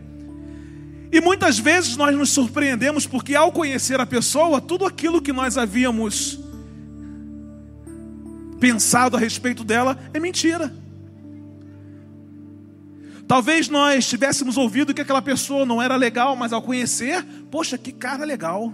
E 1.13 1.21
muitas 1.21 1.59
vezes 1.59 1.95
nós 1.95 2.17
nos 2.17 2.31
surpreendemos 2.31 3.05
porque, 3.05 3.35
ao 3.35 3.51
conhecer 3.51 3.99
a 3.99 4.05
pessoa, 4.05 4.59
tudo 4.59 4.83
aquilo 4.83 5.21
que 5.21 5.31
nós 5.31 5.59
havíamos 5.59 6.39
pensado 8.59 9.15
a 9.15 9.19
respeito 9.19 9.63
dela 9.63 9.95
é 10.11 10.19
mentira. 10.19 10.73
Talvez 13.27 13.69
nós 13.69 14.07
tivéssemos 14.07 14.57
ouvido 14.57 14.91
que 14.91 15.01
aquela 15.01 15.21
pessoa 15.21 15.67
não 15.67 15.79
era 15.79 15.95
legal, 15.95 16.35
mas 16.35 16.51
ao 16.51 16.63
conhecer, 16.63 17.23
poxa, 17.51 17.77
que 17.77 17.91
cara 17.91 18.25
legal. 18.25 18.73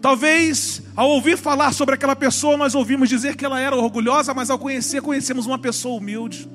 Talvez 0.00 0.82
ao 0.94 1.10
ouvir 1.10 1.36
falar 1.36 1.72
sobre 1.72 1.96
aquela 1.96 2.14
pessoa, 2.14 2.56
nós 2.56 2.76
ouvimos 2.76 3.08
dizer 3.08 3.34
que 3.34 3.44
ela 3.44 3.58
era 3.60 3.74
orgulhosa, 3.74 4.32
mas 4.32 4.50
ao 4.50 4.58
conhecer, 4.58 5.02
conhecemos 5.02 5.46
uma 5.46 5.58
pessoa 5.58 5.98
humilde. 5.98 6.48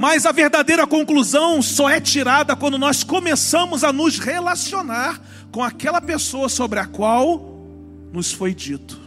Mas 0.00 0.24
a 0.24 0.32
verdadeira 0.32 0.86
conclusão 0.86 1.60
só 1.60 1.90
é 1.90 2.00
tirada 2.00 2.56
quando 2.56 2.78
nós 2.78 3.04
começamos 3.04 3.84
a 3.84 3.92
nos 3.92 4.18
relacionar 4.18 5.20
com 5.52 5.62
aquela 5.62 6.00
pessoa 6.00 6.48
sobre 6.48 6.78
a 6.78 6.86
qual 6.86 7.60
nos 8.10 8.32
foi 8.32 8.54
dito. 8.54 8.98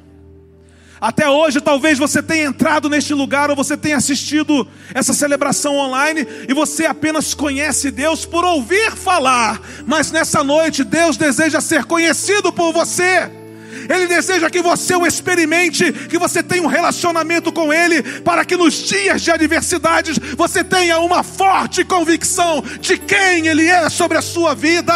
Até 1.01 1.27
hoje, 1.27 1.59
talvez 1.59 1.97
você 1.97 2.21
tenha 2.21 2.45
entrado 2.45 2.91
neste 2.91 3.11
lugar 3.11 3.49
ou 3.49 3.55
você 3.55 3.75
tenha 3.75 3.97
assistido 3.97 4.67
essa 4.93 5.15
celebração 5.15 5.77
online 5.77 6.27
e 6.47 6.53
você 6.53 6.85
apenas 6.85 7.33
conhece 7.33 7.89
Deus 7.89 8.23
por 8.23 8.45
ouvir 8.45 8.91
falar, 8.91 9.59
mas 9.87 10.11
nessa 10.11 10.43
noite 10.43 10.83
Deus 10.83 11.17
deseja 11.17 11.59
ser 11.59 11.85
conhecido 11.85 12.53
por 12.53 12.71
você. 12.71 13.42
Ele 13.89 14.07
deseja 14.07 14.49
que 14.49 14.61
você 14.61 14.95
o 14.95 15.05
experimente, 15.05 15.91
que 15.91 16.17
você 16.17 16.41
tenha 16.41 16.63
um 16.63 16.67
relacionamento 16.67 17.51
com 17.51 17.73
Ele, 17.73 18.01
para 18.21 18.45
que 18.45 18.55
nos 18.55 18.73
dias 18.73 19.21
de 19.21 19.31
adversidades 19.31 20.17
você 20.37 20.63
tenha 20.63 20.99
uma 20.99 21.23
forte 21.23 21.83
convicção 21.83 22.63
de 22.79 22.97
quem 22.97 23.47
Ele 23.47 23.65
é 23.65 23.89
sobre 23.89 24.17
a 24.17 24.21
sua 24.21 24.53
vida. 24.53 24.93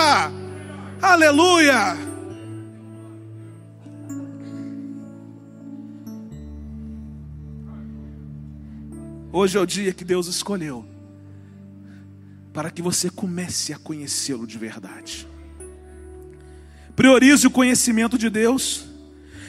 Aleluia! 1.01 1.97
Hoje 9.31 9.57
é 9.57 9.61
o 9.61 9.65
dia 9.65 9.93
que 9.93 10.03
Deus 10.03 10.25
escolheu 10.27 10.83
para 12.51 12.71
que 12.71 12.81
você 12.81 13.07
comece 13.07 13.71
a 13.71 13.77
conhecê-lo 13.77 14.47
de 14.47 14.57
verdade. 14.57 15.27
Priorize 16.97 17.45
o 17.45 17.51
conhecimento 17.51 18.17
de 18.17 18.27
Deus, 18.27 18.85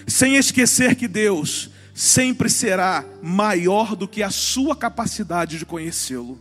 sem 0.07 0.37
esquecer 0.37 0.95
que 0.95 1.09
Deus 1.09 1.71
sempre 1.95 2.51
será 2.51 3.03
maior 3.23 3.97
do 3.97 4.07
que 4.07 4.23
a 4.23 4.29
sua 4.29 4.77
capacidade 4.77 5.57
de 5.57 5.65
conhecê-lo. 5.65 6.39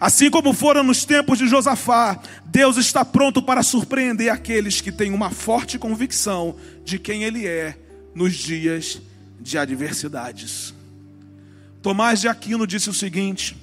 Assim 0.00 0.30
como 0.30 0.54
foram 0.54 0.82
nos 0.82 1.04
tempos 1.04 1.38
de 1.38 1.46
Josafá, 1.46 2.18
Deus 2.46 2.78
está 2.78 3.04
pronto 3.04 3.42
para 3.42 3.62
surpreender 3.62 4.32
aqueles 4.32 4.80
que 4.80 4.90
têm 4.90 5.12
uma 5.12 5.30
forte 5.30 5.78
convicção 5.78 6.56
de 6.82 6.98
quem 6.98 7.22
Ele 7.22 7.46
é 7.46 7.78
nos 8.14 8.34
dias 8.34 9.02
de 9.38 9.58
adversidades. 9.58 10.72
Tomás 11.82 12.22
de 12.22 12.28
Aquino 12.28 12.66
disse 12.66 12.88
o 12.88 12.94
seguinte: 12.94 13.54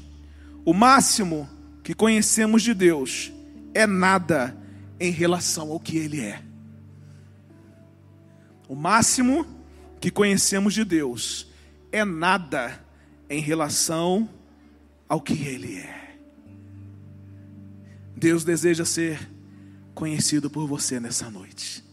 o 0.63 0.71
máximo 0.71 1.49
que 1.83 1.95
conhecemos 1.95 2.61
de 2.61 2.75
Deus 2.75 3.31
é 3.73 3.87
nada 3.87 4.61
em 5.03 5.11
relação 5.11 5.69
ao 5.69 5.81
que 5.81 5.97
Ele 5.97 6.21
é. 6.21 6.41
O 8.69 8.73
máximo 8.73 9.45
que 9.99 10.09
conhecemos 10.09 10.73
de 10.73 10.85
Deus 10.85 11.51
é 11.91 12.05
nada 12.05 12.81
em 13.29 13.41
relação 13.41 14.29
ao 15.09 15.19
que 15.19 15.33
Ele 15.33 15.75
é. 15.75 16.17
Deus 18.15 18.45
deseja 18.45 18.85
ser 18.85 19.29
conhecido 19.93 20.49
por 20.49 20.65
você 20.65 21.01
nessa 21.01 21.29
noite. 21.29 21.83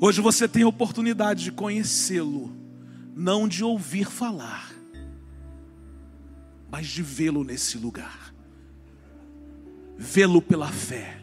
Hoje 0.00 0.22
você 0.22 0.48
tem 0.48 0.62
a 0.62 0.68
oportunidade 0.68 1.44
de 1.44 1.52
conhecê-lo, 1.52 2.50
não 3.14 3.46
de 3.46 3.62
ouvir 3.62 4.06
falar, 4.06 4.72
mas 6.70 6.86
de 6.86 7.02
vê-lo 7.02 7.44
nesse 7.44 7.76
lugar. 7.76 8.32
Vê-lo 9.98 10.40
pela 10.40 10.68
fé, 10.68 11.17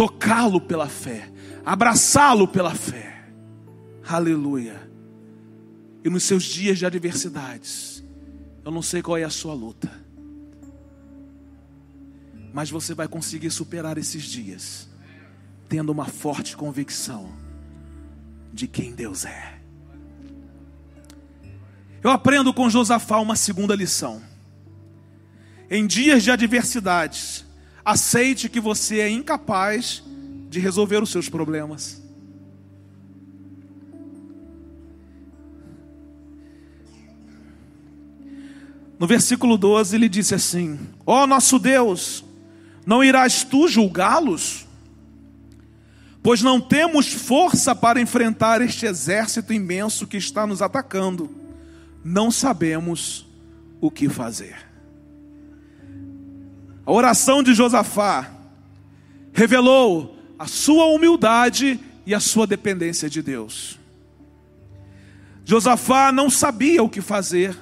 tocá-lo 0.00 0.62
pela 0.62 0.88
fé, 0.88 1.30
abraçá-lo 1.62 2.48
pela 2.48 2.74
fé. 2.74 3.22
Aleluia. 4.08 4.90
E 6.02 6.08
nos 6.08 6.22
seus 6.22 6.44
dias 6.44 6.78
de 6.78 6.86
adversidades, 6.86 8.02
eu 8.64 8.72
não 8.72 8.80
sei 8.80 9.02
qual 9.02 9.18
é 9.18 9.24
a 9.24 9.28
sua 9.28 9.52
luta, 9.52 9.92
mas 12.50 12.70
você 12.70 12.94
vai 12.94 13.06
conseguir 13.06 13.50
superar 13.50 13.98
esses 13.98 14.22
dias, 14.22 14.88
tendo 15.68 15.92
uma 15.92 16.06
forte 16.06 16.56
convicção 16.56 17.30
de 18.54 18.66
quem 18.66 18.94
Deus 18.94 19.26
é. 19.26 19.60
Eu 22.02 22.10
aprendo 22.10 22.54
com 22.54 22.70
Josafá 22.70 23.18
uma 23.18 23.36
segunda 23.36 23.76
lição. 23.76 24.22
Em 25.70 25.86
dias 25.86 26.22
de 26.22 26.30
adversidades, 26.30 27.44
aceite 27.84 28.48
que 28.48 28.60
você 28.60 29.00
é 29.00 29.10
incapaz 29.10 30.02
de 30.48 30.58
resolver 30.58 31.02
os 31.02 31.10
seus 31.10 31.28
problemas. 31.28 32.02
No 38.98 39.06
versículo 39.06 39.56
12 39.56 39.96
ele 39.96 40.08
disse 40.08 40.34
assim: 40.34 40.78
Ó 41.06 41.22
oh, 41.22 41.26
nosso 41.26 41.58
Deus, 41.58 42.22
não 42.84 43.02
irás 43.02 43.42
tu 43.42 43.66
julgá-los? 43.66 44.66
Pois 46.22 46.42
não 46.42 46.60
temos 46.60 47.10
força 47.10 47.74
para 47.74 48.00
enfrentar 48.00 48.60
este 48.60 48.84
exército 48.84 49.54
imenso 49.54 50.06
que 50.06 50.18
está 50.18 50.46
nos 50.46 50.60
atacando. 50.60 51.30
Não 52.04 52.30
sabemos 52.30 53.26
o 53.80 53.90
que 53.90 54.06
fazer. 54.08 54.69
A 56.90 56.92
oração 56.92 57.40
de 57.40 57.54
Josafá 57.54 58.28
revelou 59.32 60.18
a 60.36 60.48
sua 60.48 60.86
humildade 60.86 61.78
e 62.04 62.12
a 62.12 62.18
sua 62.18 62.48
dependência 62.48 63.08
de 63.08 63.22
Deus. 63.22 63.78
Josafá 65.44 66.10
não 66.10 66.28
sabia 66.28 66.82
o 66.82 66.88
que 66.88 67.00
fazer 67.00 67.56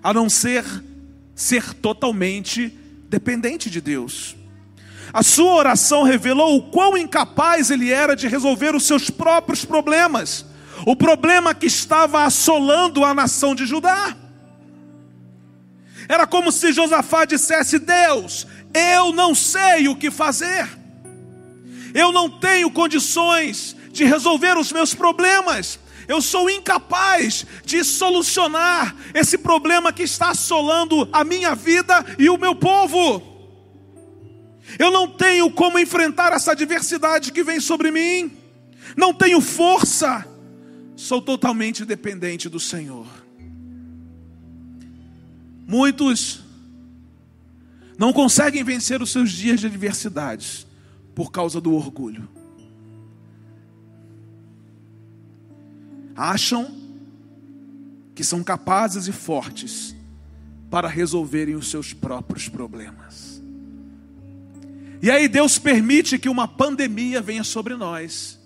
a 0.00 0.14
não 0.14 0.30
ser 0.30 0.64
ser 1.34 1.74
totalmente 1.74 2.68
dependente 3.08 3.68
de 3.68 3.80
Deus. 3.80 4.36
A 5.12 5.24
sua 5.24 5.54
oração 5.54 6.04
revelou 6.04 6.58
o 6.58 6.70
quão 6.70 6.96
incapaz 6.96 7.72
ele 7.72 7.90
era 7.90 8.14
de 8.14 8.28
resolver 8.28 8.72
os 8.72 8.84
seus 8.86 9.10
próprios 9.10 9.64
problemas, 9.64 10.46
o 10.86 10.94
problema 10.94 11.52
que 11.56 11.66
estava 11.66 12.22
assolando 12.22 13.04
a 13.04 13.12
nação 13.12 13.52
de 13.52 13.66
Judá. 13.66 14.16
Era 16.08 16.26
como 16.26 16.50
se 16.50 16.72
Josafá 16.72 17.24
dissesse: 17.24 17.78
Deus, 17.78 18.46
eu 18.72 19.12
não 19.12 19.34
sei 19.34 19.88
o 19.88 19.96
que 19.96 20.10
fazer, 20.10 20.68
eu 21.94 22.10
não 22.10 22.30
tenho 22.30 22.70
condições 22.70 23.76
de 23.92 24.04
resolver 24.04 24.56
os 24.56 24.72
meus 24.72 24.94
problemas, 24.94 25.78
eu 26.06 26.22
sou 26.22 26.48
incapaz 26.48 27.44
de 27.64 27.84
solucionar 27.84 28.96
esse 29.12 29.36
problema 29.36 29.92
que 29.92 30.04
está 30.04 30.30
assolando 30.30 31.06
a 31.12 31.22
minha 31.22 31.54
vida 31.54 32.04
e 32.18 32.30
o 32.30 32.38
meu 32.38 32.54
povo. 32.54 33.22
Eu 34.78 34.90
não 34.90 35.08
tenho 35.08 35.50
como 35.50 35.78
enfrentar 35.78 36.32
essa 36.32 36.52
adversidade 36.52 37.32
que 37.32 37.42
vem 37.42 37.60
sobre 37.60 37.90
mim. 37.90 38.32
Não 38.96 39.12
tenho 39.12 39.40
força. 39.40 40.26
Sou 40.96 41.20
totalmente 41.22 41.84
dependente 41.84 42.48
do 42.48 42.58
Senhor. 42.60 43.06
Muitos 45.68 46.40
não 47.96 48.12
conseguem 48.12 48.64
vencer 48.64 49.00
os 49.00 49.12
seus 49.12 49.30
dias 49.30 49.60
de 49.60 49.66
adversidades 49.66 50.66
por 51.14 51.30
causa 51.30 51.60
do 51.60 51.72
orgulho. 51.72 52.28
acham 56.18 56.74
que 58.12 58.24
são 58.24 58.42
capazes 58.42 59.06
e 59.06 59.12
fortes 59.12 59.94
para 60.68 60.88
resolverem 60.88 61.54
os 61.54 61.70
seus 61.70 61.94
próprios 61.94 62.48
problemas. 62.48 63.40
E 65.00 65.08
aí 65.12 65.28
Deus 65.28 65.60
permite 65.60 66.18
que 66.18 66.28
uma 66.28 66.48
pandemia 66.48 67.22
venha 67.22 67.44
sobre 67.44 67.76
nós, 67.76 68.36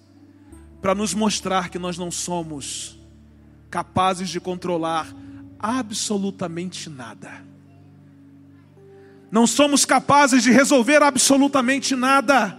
para 0.82 0.94
nos 0.94 1.14
mostrar 1.14 1.70
que 1.70 1.78
nós 1.78 1.96
não 1.96 2.10
somos 2.10 2.98
capazes 3.70 4.28
de 4.28 4.38
controlar 4.38 5.10
absolutamente 5.62 6.90
nada. 6.90 7.44
Não 9.30 9.46
somos 9.46 9.84
capazes 9.86 10.42
de 10.42 10.50
resolver 10.50 11.02
absolutamente 11.02 11.96
nada. 11.96 12.58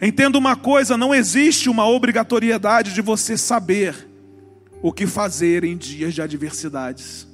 Entenda 0.00 0.38
uma 0.38 0.56
coisa: 0.56 0.96
não 0.96 1.14
existe 1.14 1.68
uma 1.68 1.86
obrigatoriedade 1.86 2.94
de 2.94 3.02
você 3.02 3.36
saber 3.36 4.08
o 4.80 4.92
que 4.92 5.06
fazer 5.06 5.64
em 5.64 5.76
dias 5.76 6.14
de 6.14 6.22
adversidades. 6.22 7.28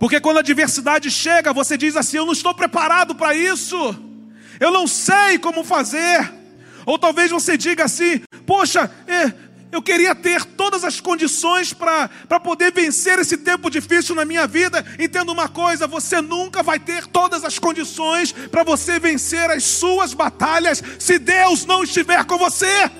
Porque 0.00 0.18
quando 0.18 0.38
a 0.38 0.40
adversidade 0.40 1.10
chega, 1.10 1.52
você 1.52 1.76
diz 1.76 1.96
assim: 1.96 2.16
Eu 2.16 2.26
não 2.26 2.32
estou 2.32 2.54
preparado 2.54 3.14
para 3.14 3.34
isso, 3.34 3.76
eu 4.58 4.72
não 4.72 4.86
sei 4.88 5.38
como 5.38 5.62
fazer. 5.62 6.32
Ou 6.84 6.98
talvez 6.98 7.30
você 7.30 7.56
diga 7.56 7.84
assim: 7.84 8.22
Poxa, 8.44 8.90
é, 9.06 9.32
eu 9.72 9.80
queria 9.80 10.14
ter 10.16 10.44
todas 10.44 10.82
as 10.82 11.00
condições 11.00 11.72
para 11.72 12.08
poder 12.42 12.72
vencer 12.72 13.18
esse 13.20 13.36
tempo 13.36 13.70
difícil 13.70 14.16
na 14.16 14.24
minha 14.24 14.46
vida. 14.46 14.84
Entenda 14.98 15.30
uma 15.30 15.48
coisa: 15.48 15.86
você 15.86 16.20
nunca 16.20 16.62
vai 16.62 16.80
ter 16.80 17.06
todas 17.06 17.44
as 17.44 17.58
condições 17.58 18.32
para 18.32 18.64
você 18.64 18.98
vencer 18.98 19.48
as 19.48 19.62
suas 19.62 20.12
batalhas 20.12 20.82
se 20.98 21.18
Deus 21.18 21.64
não 21.64 21.84
estiver 21.84 22.24
com 22.24 22.36
você. 22.36 22.90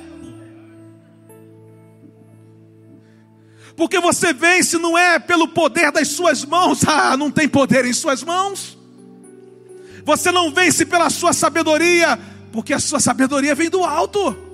Porque 3.76 3.98
você 3.98 4.32
vence 4.32 4.78
não 4.78 4.96
é 4.96 5.18
pelo 5.18 5.48
poder 5.48 5.90
das 5.90 6.08
suas 6.08 6.44
mãos, 6.44 6.84
ah, 6.86 7.16
não 7.16 7.30
tem 7.32 7.48
poder 7.48 7.84
em 7.84 7.92
suas 7.92 8.22
mãos. 8.22 8.78
Você 10.04 10.30
não 10.30 10.52
vence 10.52 10.86
pela 10.86 11.10
sua 11.10 11.32
sabedoria, 11.32 12.18
porque 12.52 12.72
a 12.72 12.78
sua 12.78 13.00
sabedoria 13.00 13.56
vem 13.56 13.68
do 13.68 13.82
alto. 13.82 14.49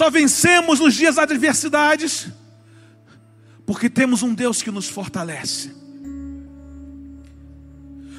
Só 0.00 0.08
vencemos 0.08 0.80
nos 0.80 0.94
dias 0.94 1.16
das 1.16 1.24
adversidades, 1.24 2.28
porque 3.66 3.90
temos 3.90 4.22
um 4.22 4.32
Deus 4.32 4.62
que 4.62 4.70
nos 4.70 4.88
fortalece. 4.88 5.74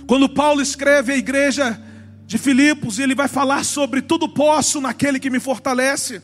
Quando 0.05 0.29
Paulo 0.29 0.61
escreve 0.61 1.13
à 1.13 1.17
igreja 1.17 1.81
de 2.27 2.37
Filipos, 2.37 2.99
ele 2.99 3.15
vai 3.15 3.27
falar 3.27 3.65
sobre 3.65 3.99
tudo 3.99 4.29
posso 4.29 4.79
naquele 4.79 5.19
que 5.19 5.31
me 5.31 5.39
fortalece. 5.39 6.21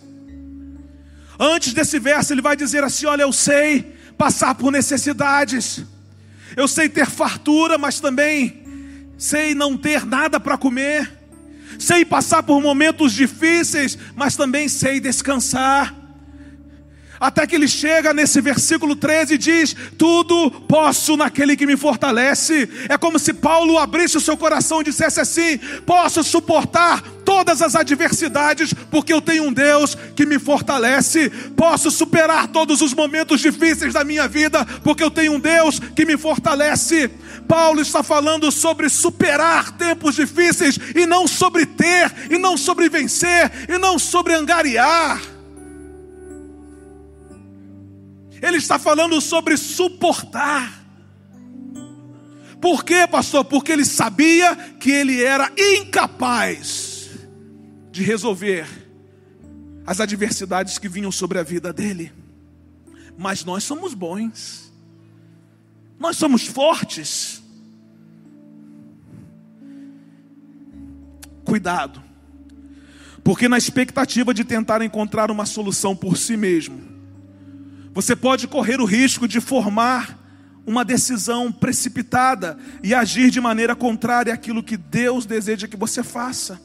Antes 1.39 1.73
desse 1.73 1.97
verso, 1.97 2.33
ele 2.33 2.41
vai 2.43 2.55
dizer 2.55 2.83
assim: 2.83 3.07
Olha, 3.07 3.23
eu 3.23 3.33
sei 3.33 3.95
passar 4.15 4.53
por 4.53 4.71
necessidades, 4.71 5.83
eu 6.55 6.67
sei 6.67 6.87
ter 6.87 7.07
fartura, 7.07 7.79
mas 7.79 7.99
também 7.99 8.63
sei 9.17 9.55
não 9.55 9.75
ter 9.75 10.05
nada 10.05 10.39
para 10.39 10.55
comer. 10.55 11.16
Sei 11.77 12.03
passar 12.05 12.43
por 12.43 12.61
momentos 12.61 13.13
difíceis, 13.13 13.97
mas 14.15 14.35
também 14.35 14.67
sei 14.67 14.99
descansar. 14.99 16.06
Até 17.19 17.47
que 17.47 17.55
ele 17.55 17.67
chega 17.67 18.13
nesse 18.13 18.39
versículo 18.41 18.95
13 18.95 19.33
e 19.33 19.37
diz: 19.37 19.75
Tudo 19.97 20.51
posso 20.67 21.17
naquele 21.17 21.55
que 21.55 21.65
me 21.65 21.75
fortalece. 21.75 22.69
É 22.89 22.97
como 22.97 23.17
se 23.17 23.33
Paulo 23.33 23.77
abrisse 23.77 24.17
o 24.17 24.21
seu 24.21 24.37
coração 24.37 24.81
e 24.81 24.85
dissesse 24.85 25.19
assim: 25.19 25.57
Posso 25.85 26.23
suportar 26.23 27.01
todas 27.25 27.61
as 27.61 27.75
adversidades, 27.75 28.73
porque 28.89 29.11
eu 29.11 29.21
tenho 29.21 29.43
um 29.43 29.53
Deus 29.53 29.97
que 30.15 30.25
me 30.25 30.39
fortalece. 30.39 31.29
Posso 31.57 31.91
superar 31.91 32.47
todos 32.47 32.81
os 32.81 32.93
momentos 32.93 33.41
difíceis 33.41 33.93
da 33.93 34.03
minha 34.03 34.27
vida, 34.27 34.65
porque 34.83 35.03
eu 35.03 35.11
tenho 35.11 35.33
um 35.33 35.39
Deus 35.39 35.79
que 35.79 36.05
me 36.05 36.17
fortalece. 36.17 37.09
Paulo 37.47 37.81
está 37.81 38.01
falando 38.01 38.51
sobre 38.51 38.87
superar 38.89 39.71
tempos 39.71 40.15
difíceis 40.15 40.79
e 40.95 41.05
não 41.05 41.27
sobre 41.27 41.65
ter, 41.65 42.13
e 42.29 42.37
não 42.37 42.55
sobre 42.55 42.87
vencer, 42.87 43.51
e 43.67 43.77
não 43.77 43.99
sobre 43.99 44.33
angariar. 44.33 45.36
Ele 48.41 48.57
está 48.57 48.77
falando 48.77 49.19
sobre 49.21 49.57
suportar. 49.57 50.85
Por 52.59 52.83
quê, 52.83 53.07
pastor? 53.07 53.45
Porque 53.45 53.71
ele 53.71 53.85
sabia 53.85 54.55
que 54.79 54.91
ele 54.91 55.23
era 55.23 55.51
incapaz 55.57 57.09
de 57.91 58.03
resolver 58.03 58.67
as 59.85 60.01
adversidades 60.01 60.77
que 60.77 60.89
vinham 60.89 61.11
sobre 61.11 61.39
a 61.39 61.43
vida 61.43 61.71
dele. 61.71 62.11
Mas 63.17 63.45
nós 63.45 63.63
somos 63.63 63.93
bons, 63.93 64.71
nós 65.99 66.17
somos 66.17 66.45
fortes. 66.45 67.41
Cuidado, 71.45 72.03
porque 73.23 73.47
na 73.47 73.57
expectativa 73.57 74.33
de 74.33 74.43
tentar 74.43 74.81
encontrar 74.81 75.31
uma 75.31 75.45
solução 75.45 75.95
por 75.95 76.17
si 76.17 76.35
mesmo, 76.35 76.96
você 77.97 78.15
pode 78.15 78.47
correr 78.47 78.79
o 78.79 78.85
risco 78.85 79.27
de 79.27 79.41
formar 79.41 80.19
uma 80.67 80.85
decisão 80.85 81.51
precipitada 81.51 82.55
e 82.83 82.93
agir 82.93 83.31
de 83.31 83.41
maneira 83.41 83.75
contrária 83.75 84.31
àquilo 84.31 84.61
que 84.61 84.77
Deus 84.77 85.25
deseja 85.25 85.67
que 85.67 85.75
você 85.75 86.03
faça. 86.03 86.61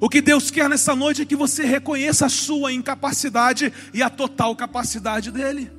O 0.00 0.08
que 0.08 0.22
Deus 0.22 0.50
quer 0.50 0.66
nessa 0.66 0.96
noite 0.96 1.20
é 1.20 1.26
que 1.26 1.36
você 1.36 1.66
reconheça 1.66 2.24
a 2.24 2.30
sua 2.30 2.72
incapacidade 2.72 3.70
e 3.92 4.02
a 4.02 4.08
total 4.08 4.56
capacidade 4.56 5.30
dele. 5.30 5.70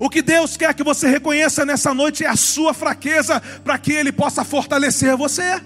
O 0.00 0.10
que 0.10 0.20
Deus 0.20 0.56
quer 0.56 0.74
que 0.74 0.82
você 0.82 1.08
reconheça 1.08 1.64
nessa 1.64 1.94
noite 1.94 2.24
é 2.24 2.28
a 2.28 2.34
sua 2.34 2.74
fraqueza, 2.74 3.40
para 3.62 3.78
que 3.78 3.92
Ele 3.92 4.10
possa 4.10 4.42
fortalecer 4.42 5.16
você. 5.16 5.62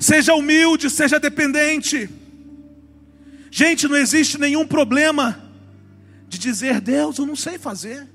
Seja 0.00 0.34
humilde, 0.34 0.90
seja 0.90 1.20
dependente. 1.20 2.10
Gente, 3.48 3.86
não 3.86 3.96
existe 3.96 4.38
nenhum 4.38 4.66
problema 4.66 5.46
de 6.28 6.38
dizer: 6.38 6.80
Deus, 6.80 7.18
eu 7.18 7.26
não 7.26 7.36
sei 7.36 7.58
fazer. 7.58 8.08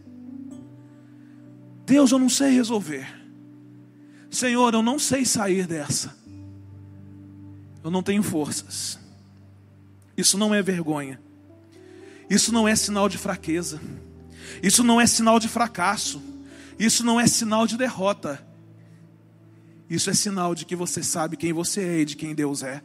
Deus, 1.86 2.12
eu 2.12 2.20
não 2.20 2.30
sei 2.30 2.52
resolver. 2.52 3.08
Senhor, 4.30 4.74
eu 4.74 4.82
não 4.82 4.98
sei 4.98 5.26
sair 5.26 5.68
dessa. 5.68 6.16
Eu 7.84 7.92
não 7.92 8.02
tenho 8.02 8.24
forças. 8.24 8.98
Isso 10.16 10.38
não 10.38 10.54
é 10.56 10.62
vergonha. 10.62 11.20
Isso 12.30 12.52
não 12.52 12.68
é 12.68 12.76
sinal 12.76 13.10
de 13.10 13.18
fraqueza. 13.18 13.82
Isso 14.62 14.84
não 14.84 15.00
é 15.02 15.06
sinal 15.06 15.40
de 15.40 15.50
fracasso. 15.50 16.22
Isso 16.80 17.04
não 17.04 17.20
é 17.20 17.28
sinal 17.28 17.68
de 17.68 17.78
derrota. 17.78 18.46
Isso 19.90 20.10
é 20.10 20.14
sinal 20.14 20.56
de 20.56 20.66
que 20.66 20.76
você 20.76 21.04
sabe 21.04 21.38
quem 21.38 21.52
você 21.52 21.82
é 21.82 22.00
e 22.00 22.06
de 22.06 22.16
quem 22.16 22.34
Deus 22.34 22.64
é. 22.64 22.82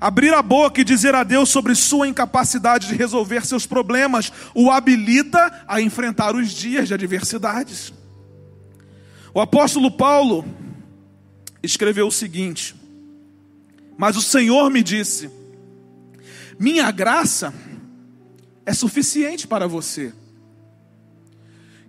Abrir 0.00 0.32
a 0.32 0.42
boca 0.42 0.80
e 0.80 0.84
dizer 0.84 1.14
a 1.14 1.24
Deus 1.24 1.48
sobre 1.48 1.74
sua 1.74 2.06
incapacidade 2.06 2.88
de 2.88 2.94
resolver 2.94 3.44
seus 3.44 3.66
problemas 3.66 4.32
o 4.54 4.70
habilita 4.70 5.64
a 5.66 5.80
enfrentar 5.80 6.36
os 6.36 6.50
dias 6.50 6.88
de 6.88 6.94
adversidades. 6.94 7.92
O 9.34 9.40
apóstolo 9.40 9.90
Paulo 9.90 10.44
escreveu 11.62 12.06
o 12.06 12.12
seguinte: 12.12 12.74
Mas 13.96 14.16
o 14.16 14.22
Senhor 14.22 14.70
me 14.70 14.82
disse: 14.82 15.30
Minha 16.58 16.90
graça 16.90 17.52
é 18.64 18.72
suficiente 18.72 19.46
para 19.48 19.66
você. 19.66 20.12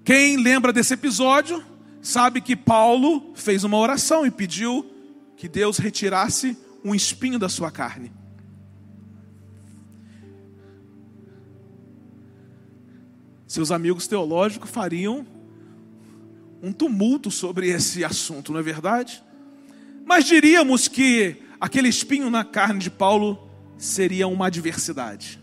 Quem 0.04 0.38
lembra 0.38 0.74
desse 0.74 0.96
episódio 0.96 1.64
sabe 2.02 2.42
que 2.42 2.56
Paulo 2.56 3.34
fez 3.36 3.64
uma 3.64 3.78
oração 3.78 4.26
e 4.26 4.32
pediu 4.32 4.90
que 5.38 5.48
Deus 5.48 5.78
retirasse 5.78 6.58
um 6.84 6.96
espinho 6.96 7.38
da 7.38 7.50
sua 7.50 7.72
carne. 7.72 8.12
Seus 13.48 13.72
amigos 13.72 14.08
teológicos 14.08 14.70
fariam 14.70 15.26
um 16.62 16.72
tumulto 16.72 17.32
sobre 17.32 17.70
esse 17.70 18.04
assunto, 18.04 18.52
não 18.52 18.60
é 18.60 18.64
verdade? 18.64 19.24
Mas 20.06 20.26
diríamos 20.26 20.88
que 20.88 21.38
aquele 21.60 21.88
espinho 21.88 22.30
na 22.30 22.44
carne 22.44 22.80
de 22.80 22.90
Paulo 22.90 23.50
seria 23.78 24.28
uma 24.28 24.48
adversidade. 24.48 25.40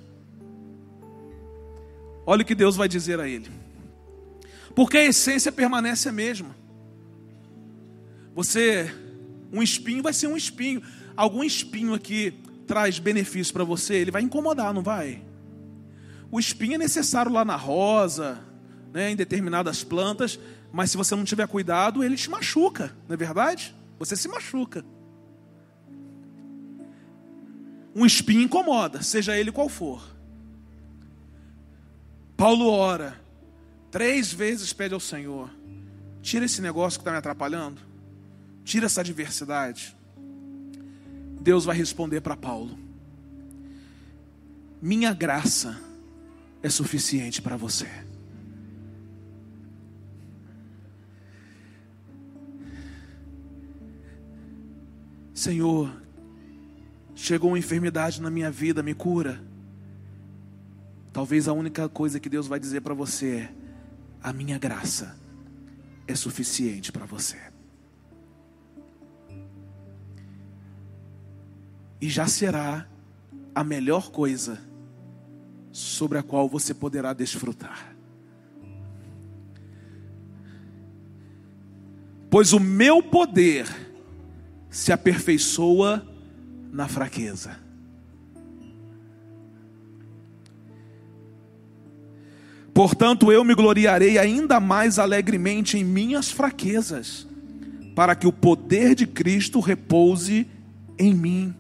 Olha 2.25 2.42
o 2.42 2.44
que 2.44 2.55
Deus 2.55 2.77
vai 2.77 2.88
dizer 2.88 3.20
a 3.20 3.29
ele. 3.29 3.51
Porque 4.75 4.99
a 4.99 5.05
essência 5.05 5.51
permanece 5.51 6.09
a 6.09 6.12
mesma. 6.12 6.55
Você, 8.35 8.92
um 9.53 9.62
espinho 9.62 10.03
vai 10.03 10.12
ser 10.12 10.27
um 10.27 10.37
espinho 10.37 10.83
algum 11.17 11.43
espinho 11.43 11.95
aqui 11.95 12.33
traz 12.67 12.99
benefício 12.99 13.53
para 13.53 13.65
você, 13.65 13.95
ele 13.95 14.11
vai 14.11 14.23
incomodar, 14.23 14.75
não 14.75 14.83
vai? 14.83 15.23
O 16.31 16.39
espinho 16.39 16.75
é 16.75 16.79
necessário 16.79 17.33
lá 17.33 17.45
na 17.45 17.57
rosa, 17.57 18.41
né, 18.93 19.11
em 19.11 19.17
determinadas 19.17 19.85
plantas, 19.85 20.39
mas 20.73 20.91
se 20.91 20.97
você 20.97 21.15
não 21.15 21.25
tiver 21.25 21.47
cuidado, 21.47 22.03
ele 22.03 22.17
te 22.17 22.29
machuca, 22.29 22.95
não 23.09 23.15
é 23.15 23.17
verdade? 23.17 23.75
Você 23.99 24.17
se 24.17 24.29
machuca. 24.29 24.85
Um 27.95 28.05
espinho 28.05 28.43
incomoda, 28.43 29.01
seja 29.03 29.39
ele 29.39 29.51
qual 29.51 29.71
for. 29.71 30.15
Paulo 32.37 32.69
ora, 32.69 33.19
três 33.91 34.31
vezes 34.31 34.71
pede 34.75 34.93
ao 34.93 35.01
Senhor: 35.01 35.51
tira 36.21 36.45
esse 36.45 36.61
negócio 36.61 36.99
que 36.99 37.03
está 37.03 37.13
me 37.13 37.17
atrapalhando, 37.17 37.81
tira 38.65 38.85
essa 38.85 39.01
adversidade. 39.01 39.96
Deus 41.40 41.64
vai 41.64 41.77
responder 41.77 42.20
para 42.20 42.37
Paulo: 42.37 42.79
Minha 44.81 45.12
graça 45.12 45.81
é 46.62 46.68
suficiente 46.68 47.40
para 47.40 47.57
você. 47.57 47.88
Senhor, 55.35 55.94
chegou 57.14 57.51
uma 57.51 57.59
enfermidade 57.59 58.20
na 58.20 58.31
minha 58.31 58.51
vida, 58.51 58.83
me 58.83 58.94
cura. 58.94 59.40
Talvez 61.12 61.46
a 61.46 61.53
única 61.53 61.88
coisa 61.88 62.18
que 62.18 62.29
Deus 62.29 62.46
vai 62.46 62.59
dizer 62.59 62.81
para 62.81 62.94
você 62.94 63.37
é: 63.37 63.55
a 64.22 64.33
minha 64.33 64.59
graça 64.59 65.16
é 66.09 66.14
suficiente 66.14 66.90
para 66.90 67.07
você. 67.07 67.37
E 72.01 72.09
já 72.09 72.27
será 72.27 72.87
a 73.55 73.65
melhor 73.65 74.11
coisa 74.11 74.61
sobre 75.73 76.19
a 76.19 76.23
qual 76.23 76.49
você 76.49 76.73
poderá 76.73 77.13
desfrutar. 77.13 77.97
Pois 82.31 82.53
o 82.53 82.61
meu 82.61 83.03
poder 83.03 83.67
se 84.69 84.93
aperfeiçoa 84.93 86.07
na 86.71 86.87
fraqueza. 86.89 87.59
Portanto, 92.75 93.33
eu 93.33 93.43
me 93.43 93.55
gloriarei 93.55 94.19
ainda 94.19 94.61
mais 94.61 94.99
alegremente 94.99 95.79
em 95.79 95.85
minhas 95.85 96.31
fraquezas, 96.31 97.27
para 97.95 98.15
que 98.15 98.27
o 98.27 98.33
poder 98.33 98.95
de 98.95 99.07
Cristo 99.07 99.61
repouse 99.61 100.47
em 100.99 101.15
mim. 101.15 101.55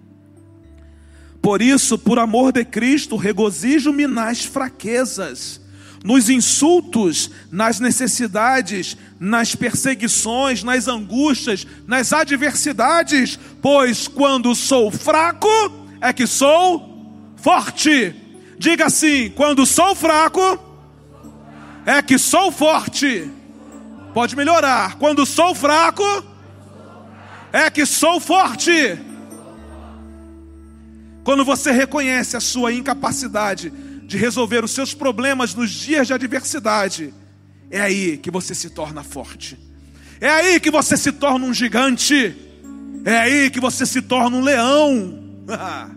Por 1.46 1.62
isso, 1.62 1.96
por 1.96 2.18
amor 2.18 2.50
de 2.50 2.64
Cristo, 2.64 3.14
regozijo-me 3.14 4.08
nas 4.08 4.44
fraquezas, 4.44 5.60
nos 6.02 6.28
insultos, 6.28 7.30
nas 7.52 7.78
necessidades, 7.78 8.96
nas 9.20 9.54
perseguições, 9.54 10.64
nas 10.64 10.88
angústias, 10.88 11.64
nas 11.86 12.12
adversidades, 12.12 13.38
pois 13.62 14.08
quando 14.08 14.56
sou 14.56 14.90
fraco 14.90 15.48
é 16.00 16.12
que 16.12 16.26
sou 16.26 17.14
forte. 17.36 18.12
Diga 18.58 18.86
assim: 18.86 19.30
quando 19.30 19.64
sou 19.64 19.94
fraco 19.94 20.58
é 21.86 22.02
que 22.02 22.18
sou 22.18 22.50
forte. 22.50 23.30
Pode 24.12 24.34
melhorar. 24.34 24.96
Quando 24.96 25.24
sou 25.24 25.54
fraco 25.54 26.02
é 27.52 27.70
que 27.70 27.86
sou 27.86 28.18
forte. 28.18 28.98
Quando 31.26 31.44
você 31.44 31.72
reconhece 31.72 32.36
a 32.36 32.40
sua 32.40 32.72
incapacidade 32.72 33.68
de 34.06 34.16
resolver 34.16 34.62
os 34.62 34.70
seus 34.70 34.94
problemas 34.94 35.56
nos 35.56 35.72
dias 35.72 36.06
de 36.06 36.12
adversidade, 36.12 37.12
é 37.68 37.80
aí 37.80 38.16
que 38.16 38.30
você 38.30 38.54
se 38.54 38.70
torna 38.70 39.02
forte. 39.02 39.58
É 40.20 40.30
aí 40.30 40.60
que 40.60 40.70
você 40.70 40.96
se 40.96 41.10
torna 41.10 41.44
um 41.44 41.52
gigante. 41.52 42.36
É 43.04 43.16
aí 43.18 43.50
que 43.50 43.58
você 43.58 43.84
se 43.84 44.00
torna 44.02 44.36
um 44.36 44.40
leão. 44.40 45.20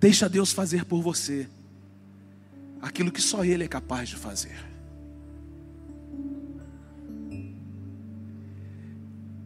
Deixa 0.00 0.28
Deus 0.28 0.50
fazer 0.50 0.84
por 0.84 1.00
você 1.00 1.48
aquilo 2.82 3.12
que 3.12 3.22
só 3.22 3.44
Ele 3.44 3.62
é 3.62 3.68
capaz 3.68 4.08
de 4.08 4.16
fazer. 4.16 4.67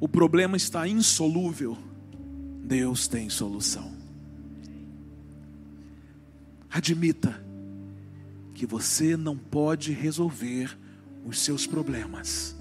O 0.03 0.09
problema 0.09 0.57
está 0.57 0.89
insolúvel, 0.89 1.79
Deus 2.65 3.07
tem 3.07 3.31
solução. 3.31 3.93
Admita 6.69 7.41
que 8.53 8.67
você 8.67 9.17
não 9.17 9.39
pode 9.39 9.93
resolver 9.93 10.77
os 11.25 11.39
seus 11.39 11.69
problemas. 11.69 12.57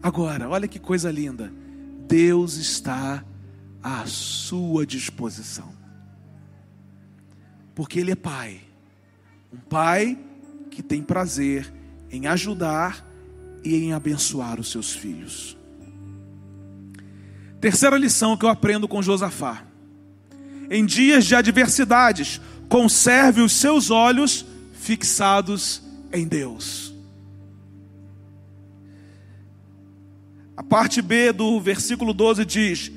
Agora, 0.00 0.48
olha 0.48 0.68
que 0.68 0.78
coisa 0.78 1.10
linda. 1.10 1.52
Deus 2.06 2.54
está 2.54 3.24
à 3.82 4.06
sua 4.06 4.86
disposição 4.86 5.82
porque 7.74 7.98
Ele 7.98 8.12
é 8.12 8.14
Pai. 8.14 8.60
Um 9.52 9.56
Pai 9.58 10.16
que 10.70 10.84
tem 10.84 11.02
prazer 11.02 11.72
em 12.12 12.28
ajudar 12.28 13.04
e 13.64 13.74
em 13.74 13.92
abençoar 13.92 14.60
os 14.60 14.70
seus 14.70 14.92
filhos. 14.92 15.56
Terceira 17.62 17.96
lição 17.96 18.36
que 18.36 18.44
eu 18.44 18.48
aprendo 18.48 18.88
com 18.88 19.00
Josafá: 19.00 19.62
em 20.68 20.84
dias 20.84 21.24
de 21.24 21.36
adversidades, 21.36 22.40
conserve 22.68 23.40
os 23.40 23.52
seus 23.52 23.88
olhos 23.88 24.44
fixados 24.72 25.80
em 26.12 26.26
Deus. 26.26 26.92
A 30.56 30.62
parte 30.64 31.00
B 31.00 31.32
do 31.32 31.60
versículo 31.60 32.12
12 32.12 32.44
diz: 32.44 32.90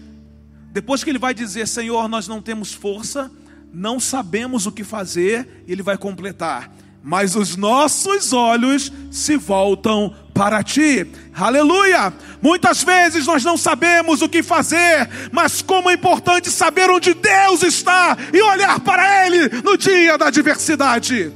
depois 0.73 1.03
que 1.03 1.11
ele 1.11 1.19
vai 1.19 1.35
dizer, 1.35 1.67
Senhor, 1.67 2.07
nós 2.07 2.27
não 2.27 2.41
temos 2.41 2.73
força, 2.73 3.31
não 3.71 3.99
sabemos 3.99 4.65
o 4.65 4.71
que 4.71 4.83
fazer, 4.83 5.63
ele 5.67 5.83
vai 5.83 5.95
completar. 5.95 6.75
Mas 7.03 7.35
os 7.35 7.55
nossos 7.55 8.33
olhos 8.33 8.91
se 9.11 9.37
voltam 9.37 10.15
para 10.35 10.61
ti. 10.61 11.07
Aleluia! 11.33 12.13
Muitas 12.41 12.83
vezes 12.83 13.25
nós 13.25 13.43
não 13.43 13.55
sabemos 13.55 14.21
o 14.21 14.27
que 14.27 14.43
fazer, 14.43 15.09
mas 15.31 15.61
como 15.61 15.89
é 15.89 15.93
importante 15.93 16.51
saber 16.51 16.91
onde 16.91 17.13
Deus 17.13 17.63
está 17.63 18.17
e 18.33 18.41
olhar 18.41 18.81
para 18.81 19.25
Ele 19.25 19.47
no 19.63 19.77
dia 19.77 20.17
da 20.17 20.27
adversidade. 20.27 21.31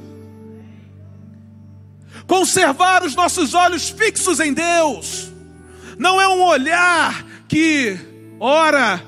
Conservar 2.28 3.04
os 3.04 3.16
nossos 3.16 3.54
olhos 3.54 3.90
fixos 3.90 4.40
em 4.42 4.54
Deus, 4.54 5.32
não 5.98 6.20
é 6.20 6.28
um 6.28 6.44
olhar 6.44 7.26
que, 7.48 7.98
ora, 8.38 9.02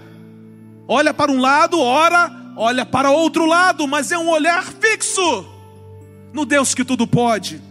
olha 0.87 1.13
para 1.13 1.31
um 1.31 1.39
lado, 1.39 1.79
ora, 1.79 2.31
olha 2.55 2.85
para 2.85 3.11
outro 3.11 3.45
lado, 3.45 3.85
mas 3.87 4.09
é 4.11 4.17
um 4.17 4.29
olhar 4.29 4.63
fixo 4.63 5.45
no 6.31 6.45
Deus 6.45 6.73
que 6.73 6.85
tudo 6.85 7.05
pode. 7.05 7.70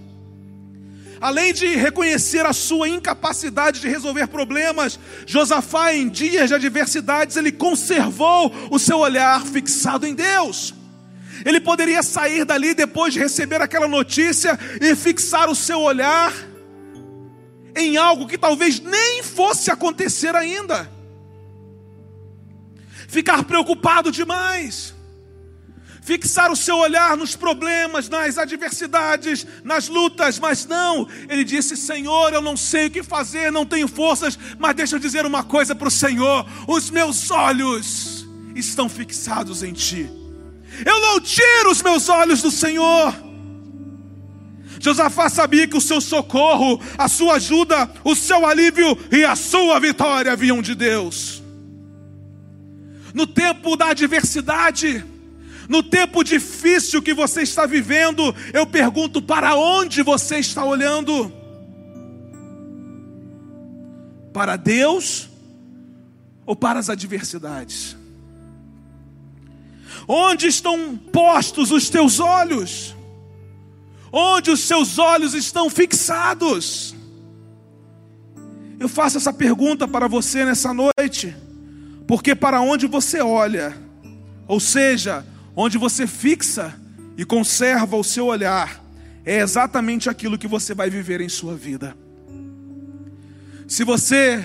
Além 1.20 1.52
de 1.52 1.66
reconhecer 1.76 2.46
a 2.46 2.52
sua 2.52 2.88
incapacidade 2.88 3.80
de 3.80 3.88
resolver 3.88 4.26
problemas, 4.28 4.98
Josafá, 5.26 5.92
em 5.92 6.09
dias 6.09 6.48
de 6.48 6.54
adversidades, 6.54 7.37
ele 7.37 7.52
conservou 7.52 8.52
o 8.70 8.78
seu 8.78 8.98
olhar 8.98 9.44
fixado 9.44 10.06
em 10.06 10.14
Deus. 10.14 10.74
Ele 11.44 11.61
poderia 11.61 12.02
sair 12.02 12.44
dali 12.44 12.74
depois 12.74 13.12
de 13.12 13.18
receber 13.18 13.61
aquela 13.61 13.87
notícia 13.87 14.59
e 14.80 14.94
fixar 14.96 15.48
o 15.50 15.54
seu 15.54 15.80
olhar 15.80 16.33
em 17.76 17.96
algo 17.96 18.26
que 18.26 18.38
talvez 18.38 18.80
nem 18.80 19.22
fosse 19.22 19.70
acontecer 19.70 20.35
ainda 20.35 20.90
ficar 23.11 23.42
preocupado 23.42 24.12
demais, 24.12 24.94
fixar 26.11 26.51
o 26.51 26.57
seu 26.57 26.77
olhar 26.77 27.16
nos 27.16 27.37
problemas, 27.37 28.09
nas 28.09 28.37
adversidades, 28.37 29.46
nas 29.62 29.87
lutas, 29.87 30.40
mas 30.40 30.66
não, 30.66 31.07
ele 31.29 31.44
disse: 31.44 31.77
Senhor, 31.77 32.33
eu 32.33 32.42
não 32.42 32.57
sei 32.57 32.88
o 32.88 32.90
que 32.90 33.01
fazer, 33.01 33.53
não 33.53 33.64
tenho 33.64 33.87
forças, 33.87 34.37
mas 34.59 34.75
deixa 34.75 34.96
eu 34.96 34.99
dizer 34.99 35.25
uma 35.25 35.44
coisa 35.44 35.73
para 35.73 35.87
o 35.87 35.90
Senhor: 35.90 36.44
os 36.66 36.90
meus 36.90 37.31
olhos 37.31 38.27
estão 38.57 38.88
fixados 38.88 39.62
em 39.62 39.73
Ti, 39.73 40.11
eu 40.85 41.01
não 41.01 41.20
tiro 41.20 41.70
os 41.70 41.81
meus 41.81 42.09
olhos 42.09 42.42
do 42.42 42.51
Senhor. 42.51 43.14
Josafá 44.81 45.29
sabia 45.29 45.68
que 45.68 45.77
o 45.77 45.81
seu 45.81 46.01
socorro, 46.01 46.81
a 46.99 47.07
sua 47.07 47.35
ajuda, 47.35 47.88
o 48.03 48.16
seu 48.16 48.44
alívio 48.44 48.99
e 49.12 49.25
a 49.25 49.37
sua 49.37 49.79
vitória 49.79 50.35
vinham 50.35 50.61
de 50.61 50.75
Deus. 50.75 51.40
No 53.14 53.27
tempo 53.27 53.77
da 53.77 53.90
adversidade, 53.90 55.05
no 55.70 55.85
tempo 55.85 56.24
difícil 56.24 57.00
que 57.00 57.14
você 57.14 57.42
está 57.42 57.64
vivendo, 57.64 58.35
eu 58.52 58.66
pergunto: 58.66 59.22
para 59.22 59.54
onde 59.54 60.02
você 60.02 60.38
está 60.38 60.64
olhando? 60.64 61.33
Para 64.33 64.56
Deus 64.56 65.30
ou 66.44 66.56
para 66.56 66.80
as 66.80 66.90
adversidades? 66.90 67.96
Onde 70.09 70.48
estão 70.48 70.96
postos 70.96 71.70
os 71.70 71.88
teus 71.88 72.18
olhos? 72.18 72.96
Onde 74.12 74.50
os 74.50 74.59
seus 74.59 74.98
olhos 74.98 75.35
estão 75.35 75.70
fixados? 75.70 76.96
Eu 78.80 78.88
faço 78.88 79.18
essa 79.18 79.33
pergunta 79.33 79.87
para 79.87 80.09
você 80.09 80.44
nessa 80.44 80.74
noite. 80.74 81.37
Porque 82.09 82.35
para 82.35 82.61
onde 82.61 82.88
você 82.88 83.20
olha, 83.20 83.76
ou 84.48 84.59
seja, 84.59 85.24
onde 85.62 85.77
você 85.77 86.07
fixa 86.07 86.75
e 87.18 87.25
conserva 87.25 87.94
o 87.94 88.03
seu 88.03 88.27
olhar, 88.27 88.83
é 89.27 89.40
exatamente 89.40 90.09
aquilo 90.09 90.38
que 90.38 90.49
você 90.49 90.75
vai 90.75 90.88
viver 90.88 91.20
em 91.20 91.29
sua 91.29 91.55
vida. 91.55 91.94
Se 93.68 93.85
você 93.85 94.42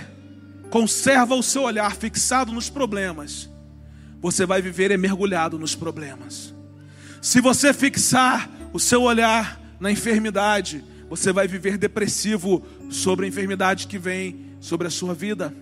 conserva 0.70 1.34
o 1.34 1.42
seu 1.42 1.64
olhar 1.64 1.96
fixado 1.96 2.52
nos 2.52 2.70
problemas, 2.70 3.50
você 4.20 4.46
vai 4.46 4.62
viver 4.62 4.92
é 4.92 4.98
mergulhado 4.98 5.58
nos 5.58 5.74
problemas. 5.74 6.54
Se 7.22 7.40
você 7.40 7.74
fixar 7.74 8.50
o 8.74 8.80
seu 8.80 9.04
olhar 9.04 9.62
na 9.80 9.90
enfermidade, 9.90 10.84
você 11.10 11.32
vai 11.32 11.48
viver 11.48 11.78
depressivo 11.78 12.62
sobre 12.90 13.26
a 13.26 13.30
enfermidade 13.30 13.88
que 13.88 13.98
vem 13.98 14.58
sobre 14.60 14.88
a 14.88 14.92
sua 14.92 15.14
vida. 15.14 15.56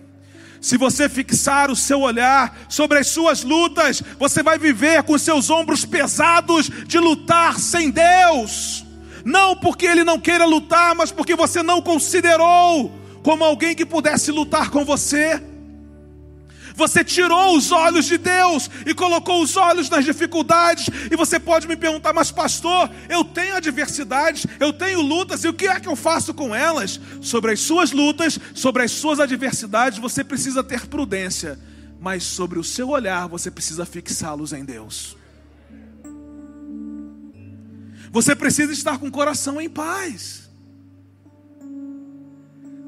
Se 0.64 0.78
você 0.78 1.10
fixar 1.10 1.70
o 1.70 1.76
seu 1.76 2.00
olhar 2.00 2.56
sobre 2.70 2.98
as 2.98 3.08
suas 3.08 3.44
lutas, 3.44 4.02
você 4.18 4.42
vai 4.42 4.58
viver 4.58 5.02
com 5.02 5.18
seus 5.18 5.50
ombros 5.50 5.84
pesados 5.84 6.70
de 6.86 6.98
lutar 6.98 7.60
sem 7.60 7.90
Deus. 7.90 8.82
Não 9.26 9.54
porque 9.54 9.84
Ele 9.84 10.02
não 10.02 10.18
queira 10.18 10.46
lutar, 10.46 10.94
mas 10.94 11.12
porque 11.12 11.36
você 11.36 11.62
não 11.62 11.82
considerou 11.82 12.90
como 13.22 13.44
alguém 13.44 13.74
que 13.74 13.84
pudesse 13.84 14.32
lutar 14.32 14.70
com 14.70 14.86
você. 14.86 15.38
Você 16.74 17.04
tirou 17.04 17.56
os 17.56 17.70
olhos 17.70 18.06
de 18.06 18.18
Deus 18.18 18.68
e 18.84 18.92
colocou 18.94 19.40
os 19.40 19.56
olhos 19.56 19.88
nas 19.88 20.04
dificuldades. 20.04 20.88
E 21.08 21.16
você 21.16 21.38
pode 21.38 21.68
me 21.68 21.76
perguntar, 21.76 22.12
mas 22.12 22.32
pastor, 22.32 22.90
eu 23.08 23.24
tenho 23.24 23.54
adversidades, 23.54 24.44
eu 24.58 24.72
tenho 24.72 25.00
lutas, 25.00 25.44
e 25.44 25.48
o 25.48 25.54
que 25.54 25.68
é 25.68 25.78
que 25.78 25.88
eu 25.88 25.94
faço 25.94 26.34
com 26.34 26.52
elas? 26.52 27.00
Sobre 27.20 27.52
as 27.52 27.60
suas 27.60 27.92
lutas, 27.92 28.40
sobre 28.54 28.82
as 28.82 28.90
suas 28.90 29.20
adversidades, 29.20 30.00
você 30.00 30.24
precisa 30.24 30.64
ter 30.64 30.86
prudência. 30.86 31.58
Mas 32.00 32.24
sobre 32.24 32.58
o 32.58 32.64
seu 32.64 32.88
olhar, 32.88 33.28
você 33.28 33.52
precisa 33.52 33.86
fixá-los 33.86 34.52
em 34.52 34.64
Deus. 34.64 35.16
Você 38.10 38.34
precisa 38.34 38.72
estar 38.72 38.98
com 38.98 39.06
o 39.06 39.12
coração 39.12 39.60
em 39.60 39.70
paz. 39.70 40.50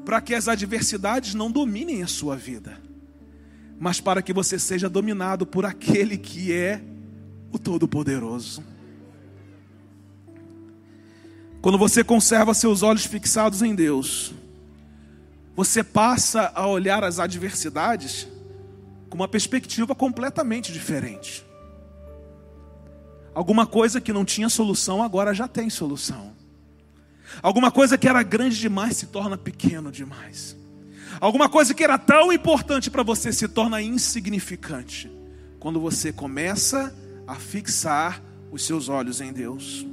Para 0.03 0.19
que 0.19 0.35
as 0.35 0.49
adversidades 0.49 1.33
não 1.33 1.49
dominem 1.49 2.03
a 2.03 2.07
sua 2.07 2.35
vida 2.35 2.87
mas 3.79 3.99
para 4.01 4.21
que 4.21 4.33
você 4.33 4.57
seja 4.57 4.89
dominado 4.89 5.45
por 5.45 5.65
aquele 5.65 6.17
que 6.17 6.51
é 6.51 6.81
o 7.51 7.59
Todo-Poderoso. 7.59 8.63
Quando 11.61 11.77
você 11.77 12.03
conserva 12.03 12.53
seus 12.53 12.81
olhos 12.81 13.05
fixados 13.05 13.61
em 13.61 13.75
Deus, 13.75 14.33
você 15.55 15.83
passa 15.83 16.51
a 16.53 16.67
olhar 16.67 17.03
as 17.03 17.19
adversidades 17.19 18.27
com 19.09 19.15
uma 19.15 19.27
perspectiva 19.27 19.95
completamente 19.95 20.71
diferente. 20.71 21.45
Alguma 23.33 23.67
coisa 23.67 24.01
que 24.01 24.13
não 24.13 24.25
tinha 24.25 24.49
solução 24.49 25.03
agora 25.03 25.33
já 25.33 25.47
tem 25.47 25.69
solução. 25.69 26.33
Alguma 27.41 27.71
coisa 27.71 27.97
que 27.97 28.07
era 28.07 28.23
grande 28.23 28.57
demais 28.57 28.97
se 28.97 29.07
torna 29.07 29.37
pequeno 29.37 29.91
demais. 29.91 30.55
Alguma 31.19 31.49
coisa 31.49 31.73
que 31.73 31.83
era 31.83 31.97
tão 31.97 32.31
importante 32.31 32.91
para 32.91 33.03
você 33.03 33.33
se 33.33 33.47
torna 33.47 33.81
insignificante 33.81 35.11
quando 35.59 35.79
você 35.79 36.13
começa 36.13 36.95
a 37.25 37.35
fixar 37.35 38.21
os 38.51 38.63
seus 38.63 38.87
olhos 38.87 39.19
em 39.19 39.33
Deus. 39.33 39.85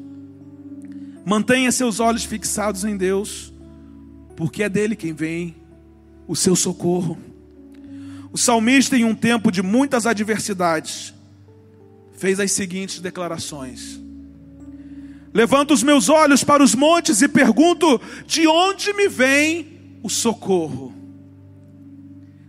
Mantenha 1.24 1.72
seus 1.72 2.00
olhos 2.00 2.24
fixados 2.24 2.84
em 2.84 2.96
Deus, 2.96 3.52
porque 4.36 4.62
é 4.62 4.68
dele 4.68 4.94
quem 4.94 5.12
vem 5.12 5.56
o 6.28 6.36
seu 6.36 6.54
socorro. 6.54 7.18
O 8.30 8.36
salmista, 8.36 8.96
em 8.96 9.04
um 9.04 9.14
tempo 9.14 9.50
de 9.50 9.62
muitas 9.62 10.06
adversidades, 10.06 11.14
fez 12.16 12.38
as 12.38 12.52
seguintes 12.52 13.00
declarações: 13.00 13.98
Levanto 15.32 15.72
os 15.72 15.82
meus 15.82 16.08
olhos 16.08 16.44
para 16.44 16.62
os 16.62 16.74
montes 16.74 17.22
e 17.22 17.28
pergunto: 17.28 18.00
de 18.26 18.46
onde 18.46 18.92
me 18.92 19.08
vem 19.08 19.98
o 20.02 20.10
socorro? 20.10 21.03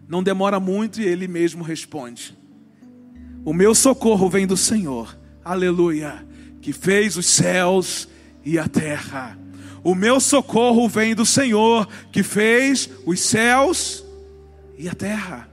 Não 0.08 0.22
demora 0.22 0.60
muito 0.60 1.02
e 1.02 1.06
ele 1.06 1.28
mesmo 1.28 1.63
responde: 1.63 2.38
O 3.44 3.54
meu 3.54 3.74
socorro 3.74 4.30
vem 4.30 4.46
do 4.46 4.56
Senhor, 4.56 5.18
aleluia, 5.44 6.26
que 6.62 6.72
fez 6.72 7.18
os 7.18 7.26
céus 7.26 8.08
e 8.44 8.60
a 8.60 8.68
terra. 8.68 9.38
O 9.84 9.96
meu 9.96 10.20
socorro 10.20 10.88
vem 10.88 11.13
do 11.13 11.26
Senhor, 11.26 11.88
que 12.12 12.24
fez 12.24 12.89
os 13.06 13.20
céus 13.20 14.04
e 14.78 14.88
a 14.88 14.94
terra. 14.94 15.50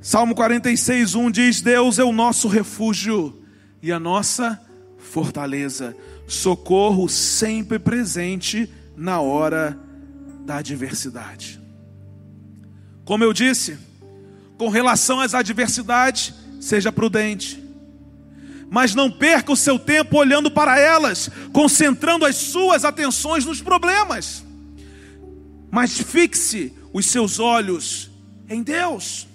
Salmo 0.00 0.34
46, 0.34 1.14
1 1.14 1.30
diz: 1.30 1.60
Deus 1.60 1.98
é 1.98 2.04
o 2.04 2.12
nosso 2.12 2.46
refúgio 2.46 3.42
e 3.82 3.90
a 3.90 3.98
nossa 3.98 4.60
fortaleza, 4.98 5.96
socorro 6.26 7.08
sempre 7.08 7.78
presente 7.78 8.70
na 8.96 9.20
hora 9.20 9.85
da 10.46 10.56
adversidade. 10.56 11.60
Como 13.04 13.22
eu 13.22 13.32
disse, 13.32 13.76
com 14.56 14.70
relação 14.70 15.20
às 15.20 15.34
adversidades, 15.34 16.32
seja 16.60 16.90
prudente 16.90 17.66
mas 18.68 18.94
não 18.94 19.10
perca 19.10 19.52
o 19.52 19.56
seu 19.56 19.78
tempo 19.78 20.16
olhando 20.16 20.50
para 20.50 20.78
elas, 20.78 21.30
concentrando 21.52 22.24
as 22.24 22.36
suas 22.36 22.84
atenções 22.84 23.44
nos 23.44 23.62
problemas. 23.62 24.44
Mas 25.70 25.98
fixe 25.98 26.72
os 26.92 27.06
seus 27.06 27.38
olhos 27.38 28.10
em 28.48 28.62
Deus. 28.62 29.26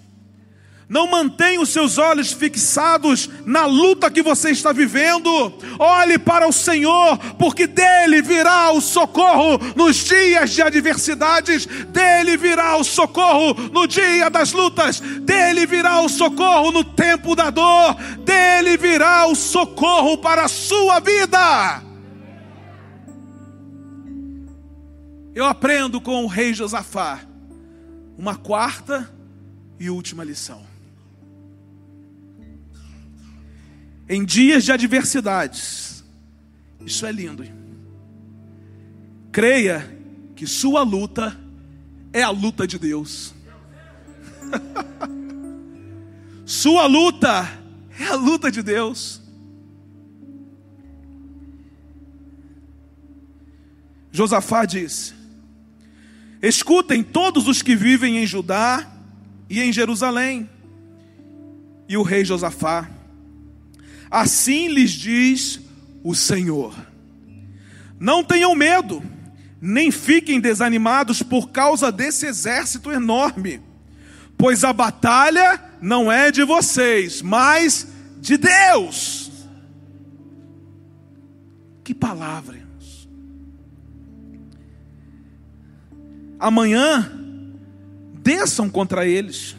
Não 0.92 1.08
mantenha 1.08 1.62
os 1.62 1.70
seus 1.70 1.98
olhos 1.98 2.34
fixados 2.34 3.30
na 3.46 3.66
luta 3.66 4.12
que 4.12 4.22
você 4.22 4.52
está 4.52 4.74
vivendo. 4.74 5.32
Olhe 5.80 6.20
para 6.20 6.46
o 6.46 6.52
Senhor, 6.52 7.18
porque 7.40 7.66
dele 7.66 8.22
virá 8.22 8.72
o 8.74 8.82
socorro 8.82 9.58
nos 9.74 9.96
dias 9.96 10.50
de 10.50 10.62
adversidades, 10.62 11.66
dele 11.66 12.36
virá 12.36 12.76
o 12.76 12.84
socorro 12.84 13.54
no 13.72 13.88
dia 13.88 14.30
das 14.30 14.52
lutas, 14.52 15.00
dele 15.00 15.66
virá 15.66 16.02
o 16.02 16.10
socorro 16.10 16.74
no 16.74 16.84
tempo 16.84 17.38
da 17.38 17.50
dor, 17.50 17.96
dele 18.26 18.76
virá 18.76 19.28
o 19.28 19.34
socorro 19.34 20.18
para 20.18 20.44
a 20.44 20.50
sua 20.50 21.00
vida. 21.00 21.84
Eu 25.34 25.46
aprendo 25.46 26.02
com 26.02 26.26
o 26.26 26.28
rei 26.28 26.54
Josafá 26.54 27.22
uma 28.18 28.36
quarta 28.36 29.10
e 29.80 29.90
última 29.90 30.26
lição. 30.26 30.71
Em 34.12 34.26
dias 34.26 34.66
de 34.66 34.74
adversidades. 34.74 36.04
Isso 36.86 37.06
é 37.06 37.12
lindo. 37.14 37.46
Creia 39.32 39.90
que 40.36 40.46
sua 40.46 40.84
luta 40.84 41.40
é 42.12 42.22
a 42.22 42.30
luta 42.30 42.68
de 42.68 42.78
Deus. 42.78 43.34
sua 46.46 46.88
luta 46.88 47.50
é 47.98 48.08
a 48.08 48.16
luta 48.16 48.52
de 48.52 48.62
Deus. 48.62 49.22
Josafá 54.12 54.66
disse: 54.66 55.14
Escutem 56.42 57.02
todos 57.02 57.48
os 57.48 57.62
que 57.62 57.78
vivem 57.78 58.18
em 58.18 58.28
Judá 58.28 58.92
e 59.50 59.62
em 59.62 59.72
Jerusalém. 59.72 60.50
E 61.88 61.96
o 61.96 62.04
rei 62.04 62.26
Josafá 62.26 62.90
Assim 64.12 64.68
lhes 64.68 64.92
diz 64.92 65.62
o 66.04 66.14
Senhor: 66.14 66.76
Não 67.98 68.22
tenham 68.22 68.54
medo, 68.54 69.02
nem 69.62 69.90
fiquem 69.90 70.42
desanimados 70.42 71.24
por 71.24 71.50
causa 71.52 71.90
desse 71.90 72.26
exército 72.26 72.92
enorme, 72.92 73.62
pois 74.38 74.66
a 74.66 74.74
batalha 74.74 75.64
não 75.82 76.12
é 76.12 76.30
de 76.30 76.44
vocês, 76.44 77.22
mas 77.22 77.88
de 78.20 78.36
Deus. 78.36 79.32
Que 81.86 81.94
palavra. 81.96 82.60
Amanhã 86.38 87.12
desçam 88.22 88.70
contra 88.70 89.06
eles. 89.06 89.56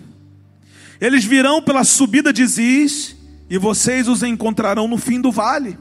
Eles 1.00 1.24
virão 1.24 1.62
pela 1.62 1.84
subida 1.84 2.32
de 2.32 2.44
Ziz 2.46 3.16
e 3.52 3.58
vocês 3.58 4.08
os 4.08 4.22
encontrarão 4.22 4.88
no 4.88 4.96
fim 4.96 5.20
do 5.20 5.30
vale, 5.30 5.78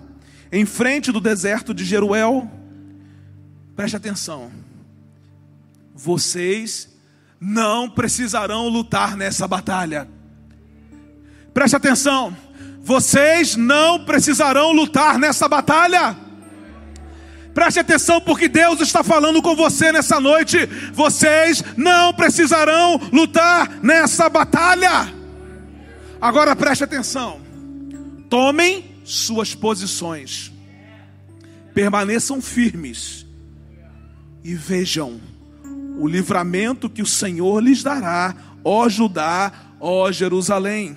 em 0.51 0.65
frente 0.65 1.09
do 1.09 1.21
deserto 1.21 1.73
de 1.73 1.85
Jeruel. 1.85 2.51
Preste 3.77 3.95
atenção. 3.95 4.51
Vocês 5.95 6.89
não 7.39 7.89
precisarão 7.89 8.67
lutar 8.67 9.15
nessa 9.15 9.47
batalha. 9.47 10.05
Preste 11.53 11.77
atenção. 11.77 12.35
Vocês 12.81 13.55
não 13.55 14.03
precisarão 14.03 14.73
lutar 14.73 15.17
nessa 15.17 15.47
batalha. 15.47 16.17
Preste 17.53 17.79
atenção, 17.79 18.19
porque 18.19 18.49
Deus 18.49 18.81
está 18.81 19.01
falando 19.01 19.41
com 19.41 19.55
você 19.55 19.93
nessa 19.93 20.19
noite. 20.19 20.57
Vocês 20.91 21.63
não 21.77 22.13
precisarão 22.13 22.99
lutar 23.13 23.79
nessa 23.81 24.27
batalha. 24.27 25.15
Agora 26.19 26.53
preste 26.53 26.83
atenção. 26.83 27.40
Tomem 28.31 28.85
suas 29.03 29.53
posições, 29.53 30.53
permaneçam 31.73 32.41
firmes 32.41 33.25
e 34.41 34.55
vejam 34.55 35.19
o 35.99 36.07
livramento 36.07 36.89
que 36.89 37.01
o 37.01 37.05
Senhor 37.05 37.61
lhes 37.61 37.83
dará, 37.83 38.33
ó 38.63 38.87
Judá, 38.87 39.51
ó 39.81 40.09
Jerusalém. 40.13 40.95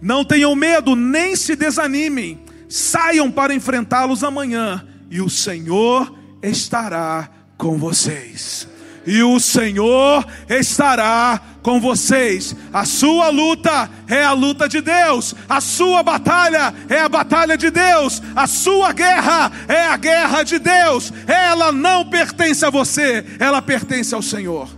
Não 0.00 0.24
tenham 0.24 0.54
medo, 0.54 0.94
nem 0.94 1.34
se 1.34 1.56
desanimem, 1.56 2.38
saiam 2.68 3.28
para 3.28 3.52
enfrentá-los 3.52 4.22
amanhã, 4.22 4.86
e 5.10 5.20
o 5.20 5.28
Senhor 5.28 6.16
estará 6.40 7.28
com 7.58 7.76
vocês 7.76 8.68
e 9.06 9.22
o 9.22 9.38
Senhor 9.40 10.26
estará 10.48 11.40
com 11.62 11.80
vocês. 11.80 12.54
A 12.72 12.84
sua 12.84 13.28
luta 13.28 13.88
é 14.08 14.22
a 14.22 14.32
luta 14.32 14.68
de 14.68 14.80
Deus, 14.80 15.34
a 15.48 15.60
sua 15.60 16.02
batalha 16.02 16.74
é 16.88 17.00
a 17.00 17.08
batalha 17.08 17.56
de 17.56 17.70
Deus, 17.70 18.22
a 18.34 18.46
sua 18.46 18.92
guerra 18.92 19.50
é 19.68 19.86
a 19.86 19.96
guerra 19.96 20.42
de 20.42 20.58
Deus. 20.58 21.12
Ela 21.26 21.72
não 21.72 22.08
pertence 22.08 22.64
a 22.64 22.70
você, 22.70 23.24
ela 23.38 23.62
pertence 23.62 24.14
ao 24.14 24.22
Senhor. 24.22 24.68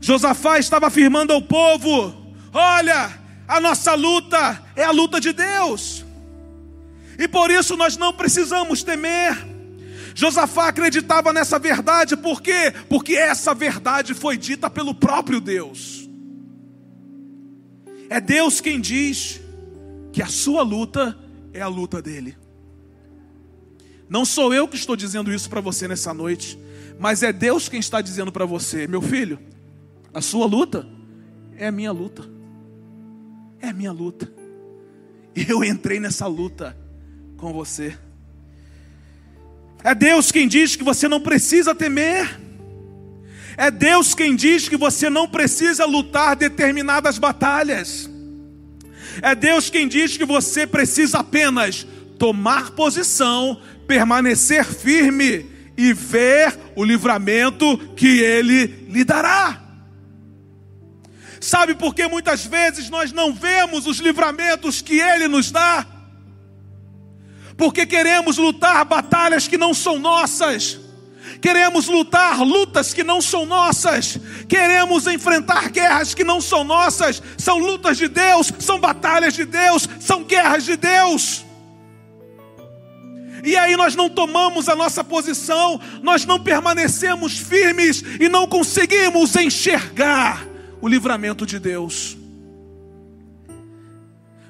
Josafá 0.00 0.58
estava 0.58 0.88
afirmando 0.88 1.32
ao 1.32 1.40
povo: 1.40 2.14
olha, 2.52 3.10
a 3.46 3.60
nossa 3.60 3.94
luta 3.94 4.60
é 4.74 4.84
a 4.84 4.90
luta 4.90 5.20
de 5.20 5.32
Deus, 5.32 6.04
e 7.18 7.28
por 7.28 7.50
isso 7.50 7.76
nós 7.76 7.96
não 7.96 8.12
precisamos 8.12 8.82
temer. 8.82 9.51
Josafá 10.14 10.68
acreditava 10.68 11.32
nessa 11.32 11.58
verdade, 11.58 12.16
por 12.16 12.42
quê? 12.42 12.72
Porque 12.88 13.14
essa 13.14 13.54
verdade 13.54 14.14
foi 14.14 14.36
dita 14.36 14.68
pelo 14.68 14.94
próprio 14.94 15.40
Deus. 15.40 16.08
É 18.08 18.20
Deus 18.20 18.60
quem 18.60 18.80
diz 18.80 19.40
que 20.12 20.22
a 20.22 20.26
sua 20.26 20.62
luta 20.62 21.18
é 21.52 21.60
a 21.60 21.68
luta 21.68 22.02
dele. 22.02 22.36
Não 24.08 24.24
sou 24.24 24.52
eu 24.52 24.68
que 24.68 24.76
estou 24.76 24.94
dizendo 24.94 25.32
isso 25.32 25.48
para 25.48 25.60
você 25.60 25.88
nessa 25.88 26.12
noite, 26.12 26.58
mas 26.98 27.22
é 27.22 27.32
Deus 27.32 27.68
quem 27.68 27.80
está 27.80 28.02
dizendo 28.02 28.30
para 28.30 28.44
você, 28.44 28.86
meu 28.86 29.00
filho, 29.00 29.38
a 30.12 30.20
sua 30.20 30.44
luta 30.44 30.86
é 31.56 31.66
a 31.66 31.72
minha 31.72 31.90
luta. 31.90 32.22
É 33.60 33.68
a 33.68 33.72
minha 33.72 33.92
luta. 33.92 34.30
Eu 35.34 35.64
entrei 35.64 35.98
nessa 35.98 36.26
luta 36.26 36.76
com 37.38 37.52
você. 37.52 37.96
É 39.84 39.94
Deus 39.94 40.30
quem 40.30 40.46
diz 40.46 40.76
que 40.76 40.84
você 40.84 41.08
não 41.08 41.20
precisa 41.20 41.74
temer. 41.74 42.40
É 43.56 43.70
Deus 43.70 44.14
quem 44.14 44.34
diz 44.34 44.68
que 44.68 44.76
você 44.76 45.10
não 45.10 45.28
precisa 45.28 45.84
lutar 45.84 46.36
determinadas 46.36 47.18
batalhas. 47.18 48.08
É 49.20 49.34
Deus 49.34 49.68
quem 49.68 49.88
diz 49.88 50.16
que 50.16 50.24
você 50.24 50.66
precisa 50.66 51.18
apenas 51.18 51.86
tomar 52.18 52.70
posição, 52.70 53.60
permanecer 53.86 54.64
firme 54.64 55.50
e 55.76 55.92
ver 55.92 56.56
o 56.76 56.84
livramento 56.84 57.76
que 57.96 58.20
ele 58.20 58.86
lhe 58.88 59.04
dará. 59.04 59.60
Sabe 61.40 61.74
por 61.74 61.92
que 61.92 62.06
muitas 62.06 62.46
vezes 62.46 62.88
nós 62.88 63.10
não 63.10 63.34
vemos 63.34 63.86
os 63.86 63.98
livramentos 63.98 64.80
que 64.80 65.00
ele 65.00 65.26
nos 65.26 65.50
dá? 65.50 65.84
Porque 67.62 67.86
queremos 67.86 68.38
lutar 68.38 68.84
batalhas 68.84 69.46
que 69.46 69.56
não 69.56 69.72
são 69.72 69.96
nossas. 69.96 70.80
Queremos 71.40 71.86
lutar 71.86 72.42
lutas 72.42 72.92
que 72.92 73.04
não 73.04 73.22
são 73.22 73.46
nossas, 73.46 74.18
queremos 74.48 75.06
enfrentar 75.06 75.70
guerras 75.70 76.12
que 76.12 76.24
não 76.24 76.40
são 76.40 76.64
nossas, 76.64 77.22
são 77.38 77.58
lutas 77.58 77.96
de 77.96 78.08
Deus, 78.08 78.52
são 78.58 78.80
batalhas 78.80 79.34
de 79.34 79.44
Deus, 79.44 79.88
são 80.00 80.24
guerras 80.24 80.64
de 80.64 80.76
Deus. 80.76 81.44
E 83.44 83.56
aí 83.56 83.76
nós 83.76 83.94
não 83.94 84.10
tomamos 84.10 84.68
a 84.68 84.74
nossa 84.74 85.04
posição, 85.04 85.80
nós 86.02 86.26
não 86.26 86.42
permanecemos 86.42 87.38
firmes 87.38 88.02
e 88.18 88.28
não 88.28 88.48
conseguimos 88.48 89.36
enxergar 89.36 90.44
o 90.80 90.88
livramento 90.88 91.46
de 91.46 91.60
Deus. 91.60 92.16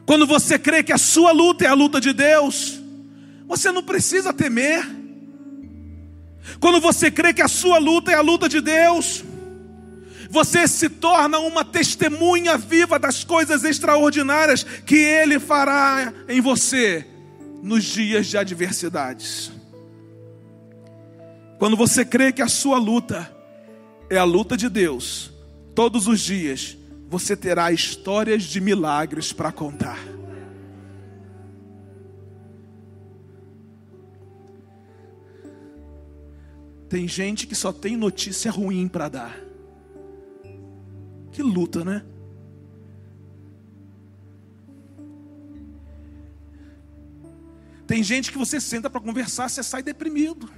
Quando 0.07 0.27
você 0.27 0.59
crê 0.59 0.83
que 0.83 0.95
a 0.95 0.99
sua 0.99 1.31
luta 1.31 1.67
é 1.67 1.69
a 1.69 1.75
luta 1.75 2.01
de 2.01 2.15
Deus, 2.15 2.82
você 3.53 3.71
não 3.71 3.83
precisa 3.83 4.33
temer. 4.33 4.83
Quando 6.59 6.81
você 6.81 7.11
crê 7.11 7.35
que 7.35 7.43
a 7.43 7.49
sua 7.49 7.77
luta 7.77 8.11
é 8.11 8.15
a 8.15 8.23
luta 8.23 8.49
de 8.49 8.63
Deus, 8.63 9.23
você 10.31 10.67
se 10.67 10.89
torna 10.89 11.39
uma 11.39 11.63
testemunha 11.63 12.57
viva 12.57 12.99
das 12.99 13.25
coisas 13.25 13.63
extraordinárias 13.63 14.63
que 14.63 14.97
Ele 14.97 15.39
fará 15.39 16.11
em 16.31 16.41
você 16.41 17.07
nos 17.63 17.85
dias 17.85 18.27
de 18.27 18.39
adversidades. 18.39 19.53
Quando 21.59 21.77
você 21.77 22.07
crê 22.07 22.33
que 22.33 22.41
a 22.41 22.49
sua 22.49 22.79
luta 22.79 23.31
é 24.09 24.17
a 24.17 24.25
luta 24.25 24.57
de 24.57 24.71
Deus, 24.71 25.31
todos 25.75 26.07
os 26.07 26.21
dias 26.21 26.75
você 27.07 27.37
terá 27.37 27.71
histórias 27.71 28.45
de 28.45 28.63
milagres 28.63 29.31
para 29.31 29.53
contar. 29.53 29.99
Tem 36.93 37.09
gente 37.09 37.47
que 37.47 37.55
só 37.55 37.73
tem 37.73 37.97
notícia 37.97 38.51
ruim 38.51 38.87
para 38.87 39.09
dar. 39.09 39.41
Que 41.31 41.43
luta, 41.43 41.83
né? 41.83 42.05
Tem 47.87 48.03
gente 48.03 48.31
que 48.31 48.37
você 48.37 48.61
senta 48.61 48.91
para 48.91 49.01
conversar, 49.01 49.49
você 49.49 49.63
sai 49.63 49.83
deprimido. 49.83 50.51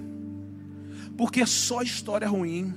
Porque 1.16 1.40
é 1.40 1.46
só 1.46 1.82
história 1.82 2.26
ruim. 2.26 2.74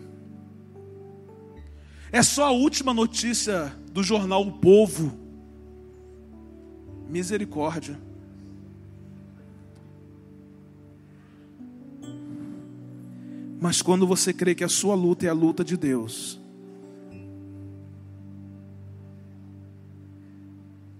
É 2.11 2.21
só 2.21 2.49
a 2.49 2.51
última 2.51 2.93
notícia 2.93 3.75
do 3.91 4.03
jornal 4.03 4.43
O 4.43 4.51
Povo. 4.59 5.17
Misericórdia. 7.09 7.99
Mas 13.59 13.81
quando 13.81 14.05
você 14.05 14.31
crê 14.31 14.53
que 14.53 14.63
a 14.63 14.69
sua 14.69 14.93
luta 14.95 15.25
é 15.25 15.29
a 15.29 15.33
luta 15.33 15.63
de 15.63 15.75
Deus, 15.75 16.39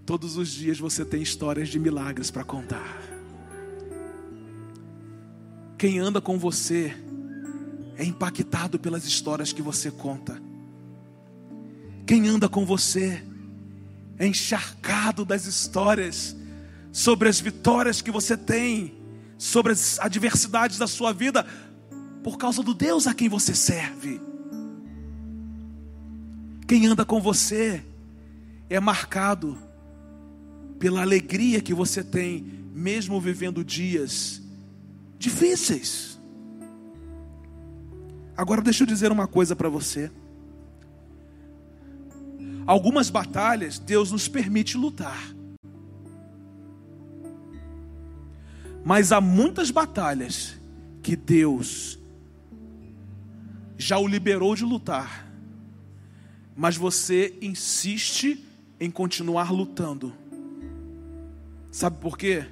todos 0.06 0.38
os 0.38 0.50
dias 0.50 0.80
você 0.80 1.06
tem 1.06 1.22
histórias 1.22 1.70
de 1.70 1.80
milagres 1.80 2.32
para 2.32 2.44
contar. 2.44 2.98
Quem 5.78 6.00
anda 6.00 6.20
com 6.20 6.40
você 6.40 6.96
é 7.96 8.04
impactado 8.04 8.80
pelas 8.80 9.06
histórias 9.06 9.54
que 9.54 9.62
você 9.62 9.92
conta. 9.92 10.42
Quem 12.06 12.28
anda 12.28 12.50
com 12.50 12.66
você 12.66 13.24
é 14.18 14.26
encharcado 14.26 15.24
das 15.24 15.46
histórias 15.46 16.36
sobre 16.92 17.30
as 17.30 17.40
vitórias 17.40 18.02
que 18.02 18.10
você 18.10 18.36
tem, 18.36 18.96
sobre 19.38 19.74
as 19.74 20.00
adversidades 20.00 20.80
da 20.80 20.88
sua 20.88 21.14
vida, 21.14 21.46
por 22.28 22.38
causa 22.38 22.62
do 22.62 22.74
Deus 22.74 23.08
a 23.08 23.14
quem 23.14 23.30
você 23.30 23.56
serve. 23.56 24.20
Quem 26.68 26.86
anda 26.86 27.06
com 27.06 27.22
você 27.22 27.82
é 28.70 28.82
marcado 28.82 29.58
pela 30.78 31.02
alegria 31.02 31.62
que 31.62 31.74
você 31.74 32.04
tem, 32.04 32.42
mesmo 32.74 33.22
vivendo 33.22 33.64
dias 33.64 34.42
difíceis. 35.18 36.20
Agora 38.36 38.62
deixa 38.62 38.84
eu 38.84 38.88
dizer 38.88 39.10
uma 39.10 39.26
coisa 39.26 39.56
para 39.56 39.70
você. 39.70 40.12
Algumas 42.66 43.10
batalhas 43.10 43.80
Deus 43.80 44.12
nos 44.12 44.28
permite 44.28 44.76
lutar. 44.76 45.34
Mas 48.84 49.14
há 49.14 49.22
muitas 49.22 49.72
batalhas 49.72 50.58
que 51.02 51.16
Deus 51.16 51.98
já 53.78 53.98
o 53.98 54.08
liberou 54.08 54.56
de 54.56 54.64
lutar. 54.64 55.28
Mas 56.56 56.76
você 56.76 57.38
insiste 57.42 58.44
em 58.80 58.90
continuar 58.90 59.52
lutando. 59.52 60.14
Sabe 61.72 61.98
por 61.98 62.18
quê? 62.18 62.48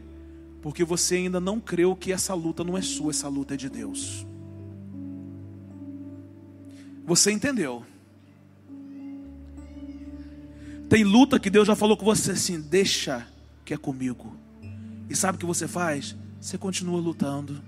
porque 0.65 0.83
você 0.83 1.17
ainda 1.17 1.39
não 1.39 1.59
creu 1.59 1.95
que 1.95 2.11
essa 2.11 2.33
luta 2.33 2.63
não 2.63 2.75
é 2.75 2.81
sua, 2.81 3.11
essa 3.11 3.27
luta 3.27 3.53
é 3.53 3.57
de 3.57 3.69
Deus. 3.69 4.25
Você 7.05 7.31
entendeu? 7.31 7.85
Tem 10.89 11.03
luta 11.03 11.39
que 11.39 11.51
Deus 11.51 11.67
já 11.67 11.75
falou 11.75 11.95
com 11.95 12.03
você 12.03 12.31
assim: 12.31 12.59
deixa 12.59 13.27
que 13.63 13.75
é 13.75 13.77
comigo. 13.77 14.35
E 15.07 15.15
sabe 15.15 15.35
o 15.35 15.39
que 15.39 15.45
você 15.45 15.67
faz? 15.67 16.15
Você 16.41 16.57
continua 16.57 16.99
lutando. 16.99 17.61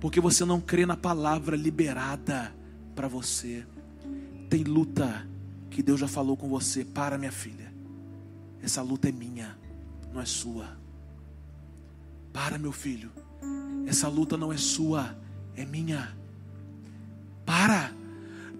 Porque 0.00 0.20
você 0.20 0.44
não 0.44 0.60
crê 0.60 0.86
na 0.86 0.96
palavra 0.96 1.56
liberada 1.56 2.54
para 2.94 3.06
você. 3.06 3.66
Tem 4.48 4.64
luta 4.64 5.28
que 5.70 5.82
Deus 5.82 6.00
já 6.00 6.08
falou 6.08 6.36
com 6.36 6.48
você: 6.48 6.84
para, 6.84 7.18
minha 7.18 7.32
filha. 7.32 7.72
Essa 8.62 8.82
luta 8.82 9.08
é 9.08 9.12
minha 9.12 9.60
não 10.12 10.20
é 10.20 10.24
sua. 10.24 10.68
Para, 12.32 12.58
meu 12.58 12.72
filho. 12.72 13.10
Essa 13.86 14.08
luta 14.08 14.36
não 14.36 14.52
é 14.52 14.56
sua, 14.56 15.16
é 15.56 15.64
minha. 15.64 16.14
Para. 17.44 17.92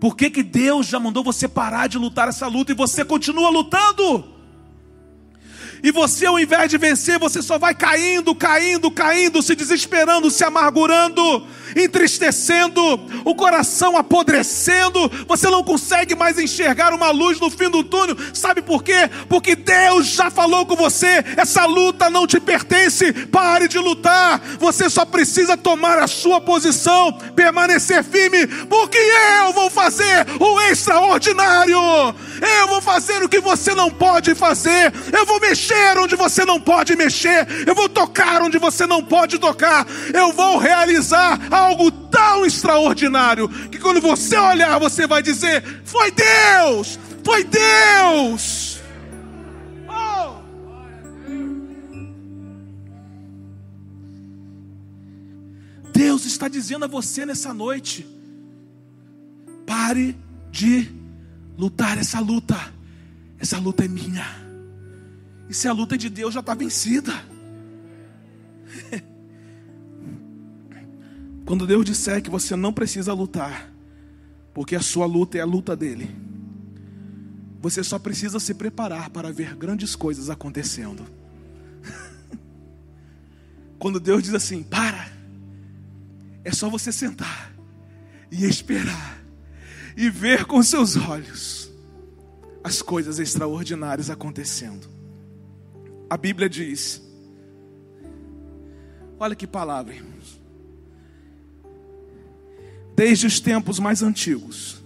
Por 0.01 0.17
que, 0.17 0.31
que 0.31 0.43
Deus 0.43 0.87
já 0.87 0.99
mandou 0.99 1.23
você 1.23 1.47
parar 1.47 1.87
de 1.87 1.99
lutar 1.99 2.29
essa 2.29 2.47
luta 2.47 2.73
e 2.73 2.75
você 2.75 3.05
continua 3.05 3.51
lutando? 3.51 4.40
E 5.83 5.91
você, 5.91 6.27
ao 6.27 6.39
invés 6.39 6.71
de 6.71 6.77
vencer, 6.77 7.19
você 7.19 7.43
só 7.43 7.59
vai 7.59 7.75
caindo, 7.75 8.35
caindo, 8.35 8.91
caindo, 8.91 9.43
se 9.43 9.55
desesperando, 9.55 10.31
se 10.31 10.45
amargurando, 10.45 11.47
entristecendo, 11.77 12.81
o 13.25 13.35
coração 13.35 13.97
apodrecendo. 13.97 15.11
Você 15.27 15.49
não 15.49 15.63
consegue 15.63 16.15
mais 16.15 16.39
enxergar 16.39 16.93
uma 16.93 17.11
luz 17.11 17.41
no 17.41 17.51
fim 17.51 17.71
do 17.71 17.85
túnel. 17.85 18.17
Sabe 18.33 18.63
por 18.63 18.83
quê? 18.83 19.09
Porque 19.29 19.55
Deus 19.55 20.07
já 20.07 20.31
falou 20.31 20.67
com 20.67 20.77
você: 20.77 21.25
essa 21.37 21.65
luta 21.67 22.11
não 22.11 22.27
te 22.27 22.41
pertence. 22.41 23.13
Pare 23.27 23.69
de 23.69 23.79
lutar. 23.79 24.41
Você 24.59 24.89
só 24.89 25.05
precisa 25.05 25.57
tomar 25.57 25.99
a 25.99 26.07
sua 26.07 26.41
posição, 26.41 27.13
permanecer 27.35 28.03
firme, 28.05 28.47
porque 28.67 28.99
eu 28.99 29.53
vou 29.53 29.71
fazer 29.71 30.27
o 30.39 30.61
extraordinário. 30.63 31.79
Eu 32.61 32.69
vou 32.69 32.81
fazer 32.81 33.23
o 33.23 33.29
que 33.29 33.41
você 33.41 33.75
não 33.75 33.91
pode 33.91 34.35
fazer. 34.35 34.93
Eu 35.13 35.27
vou 35.27 35.41
mexer 35.41 35.99
onde 35.99 36.17
você 36.17 36.45
não 36.45 36.61
pode 36.61 36.97
mexer. 36.97 37.47
Eu 37.67 37.75
vou 37.75 37.89
tocar 37.89 38.43
onde 38.43 38.59
você 38.59 38.87
não 38.87 39.03
pode 39.03 39.39
tocar. 39.39 39.87
Eu 40.13 40.33
vou 40.33 40.59
realizar 40.59 41.39
algo 41.61 41.91
tão 41.91 42.45
extraordinário 42.45 43.49
que 43.69 43.79
quando 43.79 44.01
você 44.01 44.37
olhar, 44.37 44.79
você 44.79 45.07
vai 45.07 45.23
dizer: 45.23 45.83
Foi 45.85 46.11
Deus! 46.11 46.99
Foi 47.25 47.45
Deus! 47.45 48.81
Oh! 49.89 50.41
Deus 55.93 56.25
está 56.25 56.49
dizendo 56.49 56.85
a 56.85 56.89
você 56.89 57.27
nessa 57.27 57.53
noite: 57.53 58.07
pare 59.67 60.17
de 60.51 60.91
lutar 61.57 61.99
essa 61.99 62.21
luta. 62.21 62.57
Essa 63.39 63.59
luta 63.59 63.85
é 63.85 63.89
minha. 63.89 64.27
E 65.49 65.55
se 65.55 65.67
a 65.67 65.73
luta 65.73 65.95
é 65.95 65.99
de 65.99 66.11
Deus, 66.11 66.35
já 66.35 66.41
está 66.41 66.55
vencida. 66.55 67.13
Quando 71.51 71.67
Deus 71.67 71.85
disser 71.85 72.23
que 72.23 72.31
você 72.31 72.55
não 72.55 72.73
precisa 72.73 73.13
lutar, 73.13 73.73
porque 74.55 74.77
a 74.77 74.81
sua 74.81 75.05
luta 75.05 75.37
é 75.37 75.41
a 75.41 75.45
luta 75.45 75.75
dele, 75.75 76.09
você 77.61 77.83
só 77.83 77.99
precisa 77.99 78.39
se 78.39 78.55
preparar 78.55 79.11
para 79.11 79.33
ver 79.33 79.57
grandes 79.57 79.97
coisas 79.97 80.31
acontecendo. 80.31 81.05
Quando 83.81 83.99
Deus 83.99 84.23
diz 84.23 84.33
assim: 84.33 84.63
para, 84.63 85.11
é 86.45 86.53
só 86.53 86.71
você 86.71 86.93
sentar 86.93 87.53
e 88.31 88.45
esperar 88.45 89.21
e 89.97 90.09
ver 90.09 90.45
com 90.45 90.63
seus 90.63 90.97
olhos 90.97 91.69
as 92.63 92.81
coisas 92.81 93.19
extraordinárias 93.19 94.09
acontecendo. 94.09 94.89
A 96.09 96.17
Bíblia 96.17 96.49
diz: 96.49 97.03
olha 99.19 99.35
que 99.35 99.49
palavra, 99.49 99.93
irmãos. 99.93 100.40
Desde 103.01 103.27
os 103.27 103.41
tempos 103.41 103.79
mais 103.79 104.03
antigos, 104.03 104.85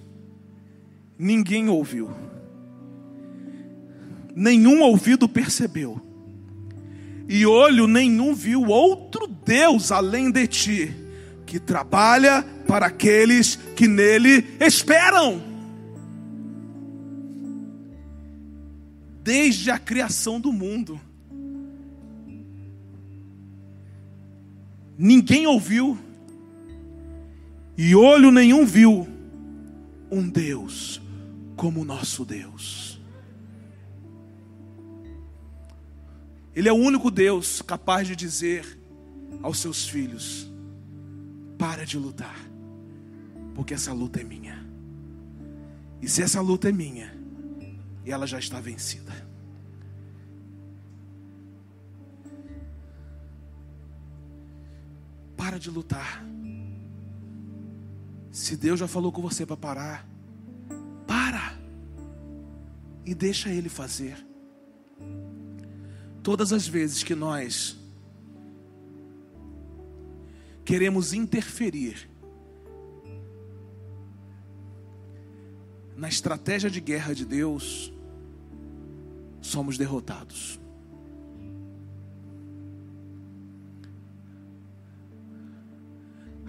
ninguém 1.18 1.68
ouviu, 1.68 2.08
nenhum 4.36 4.82
ouvido 4.82 5.28
percebeu, 5.28 6.00
e 7.28 7.44
olho 7.44 7.88
nenhum 7.88 8.32
viu 8.32 8.66
outro 8.68 9.26
Deus 9.26 9.90
além 9.90 10.30
de 10.30 10.46
ti, 10.46 10.94
que 11.44 11.58
trabalha 11.58 12.44
para 12.68 12.86
aqueles 12.86 13.56
que 13.74 13.88
nele 13.88 14.46
esperam. 14.60 15.42
Desde 19.24 19.72
a 19.72 19.78
criação 19.80 20.38
do 20.38 20.52
mundo, 20.52 21.00
ninguém 24.96 25.48
ouviu, 25.48 25.98
e 27.77 27.95
olho 27.95 28.31
nenhum 28.31 28.64
viu 28.64 29.09
um 30.11 30.29
Deus 30.29 31.01
como 31.57 31.81
o 31.81 31.85
nosso 31.85 32.25
Deus. 32.25 33.01
Ele 36.55 36.68
é 36.68 36.72
o 36.72 36.77
único 36.77 37.11
Deus 37.11 37.61
capaz 37.61 38.07
de 38.07 38.14
dizer 38.14 38.79
aos 39.43 39.59
seus 39.59 39.89
filhos: 39.89 40.49
para 41.59 41.85
de 41.85 41.99
lutar, 41.99 42.39
porque 43.55 43.75
essa 43.75 43.93
luta 43.93 44.20
é 44.20 44.25
minha. 44.25 44.64
E 46.01 46.09
se 46.09 46.22
essa 46.22 46.41
luta 46.41 46.68
é 46.68 46.72
minha, 46.72 47.12
ela 48.07 48.27
já 48.27 48.39
está 48.39 48.61
vencida. 48.61 49.12
Para 55.37 55.59
de 55.59 55.70
lutar. 55.70 56.25
Se 58.35 58.57
Deus 58.57 58.80
já 58.80 58.89
falou 58.89 59.12
com 59.12 59.22
você 59.22 59.47
para 59.47 59.57
parar, 59.57 60.09
para 61.07 61.57
e 63.07 63.14
deixa 63.14 63.49
Ele 63.49 63.68
fazer. 63.68 64.26
Todas 66.20 66.53
as 66.53 66.66
vezes 66.66 67.05
que 67.05 67.14
nós 67.14 67.78
queremos 70.64 71.12
interferir 71.12 72.11
na 75.97 76.09
estratégia 76.09 76.68
de 76.68 76.80
guerra 76.80 77.14
de 77.14 77.24
Deus, 77.24 77.95
somos 79.41 79.78
derrotados. 79.78 80.59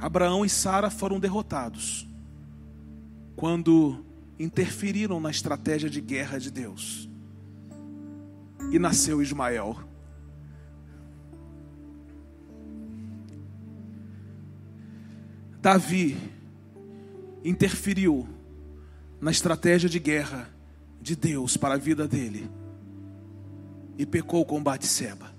Abraão 0.05 0.45
e 0.45 0.49
Sara 0.49 0.91
foram 0.91 1.19
derrotados 1.19 2.07
quando 3.35 4.05
interferiram 4.37 5.19
na 5.19 5.31
estratégia 5.31 5.89
de 5.89 5.99
guerra 5.99 6.37
de 6.37 6.51
Deus. 6.51 7.09
E 8.71 8.77
nasceu 8.77 9.19
Ismael. 9.19 9.75
Davi 15.59 16.15
interferiu 17.43 18.29
na 19.19 19.31
estratégia 19.31 19.89
de 19.89 19.97
guerra 19.97 20.47
de 21.01 21.15
Deus 21.15 21.57
para 21.57 21.73
a 21.73 21.77
vida 21.77 22.07
dele 22.07 22.47
e 23.97 24.05
pecou 24.05 24.45
com 24.45 24.61
Batseba. 24.61 25.33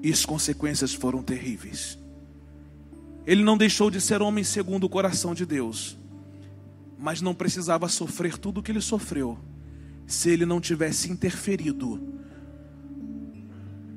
E 0.00 0.12
as 0.12 0.24
consequências 0.24 0.94
foram 0.94 1.24
terríveis. 1.24 1.99
Ele 3.30 3.44
não 3.44 3.56
deixou 3.56 3.92
de 3.92 4.00
ser 4.00 4.20
homem 4.22 4.42
segundo 4.42 4.82
o 4.82 4.88
coração 4.88 5.34
de 5.34 5.46
Deus, 5.46 5.96
mas 6.98 7.20
não 7.20 7.32
precisava 7.32 7.88
sofrer 7.88 8.36
tudo 8.36 8.58
o 8.58 8.62
que 8.62 8.72
ele 8.72 8.80
sofreu 8.80 9.38
se 10.04 10.30
ele 10.30 10.44
não 10.44 10.60
tivesse 10.60 11.12
interferido 11.12 12.12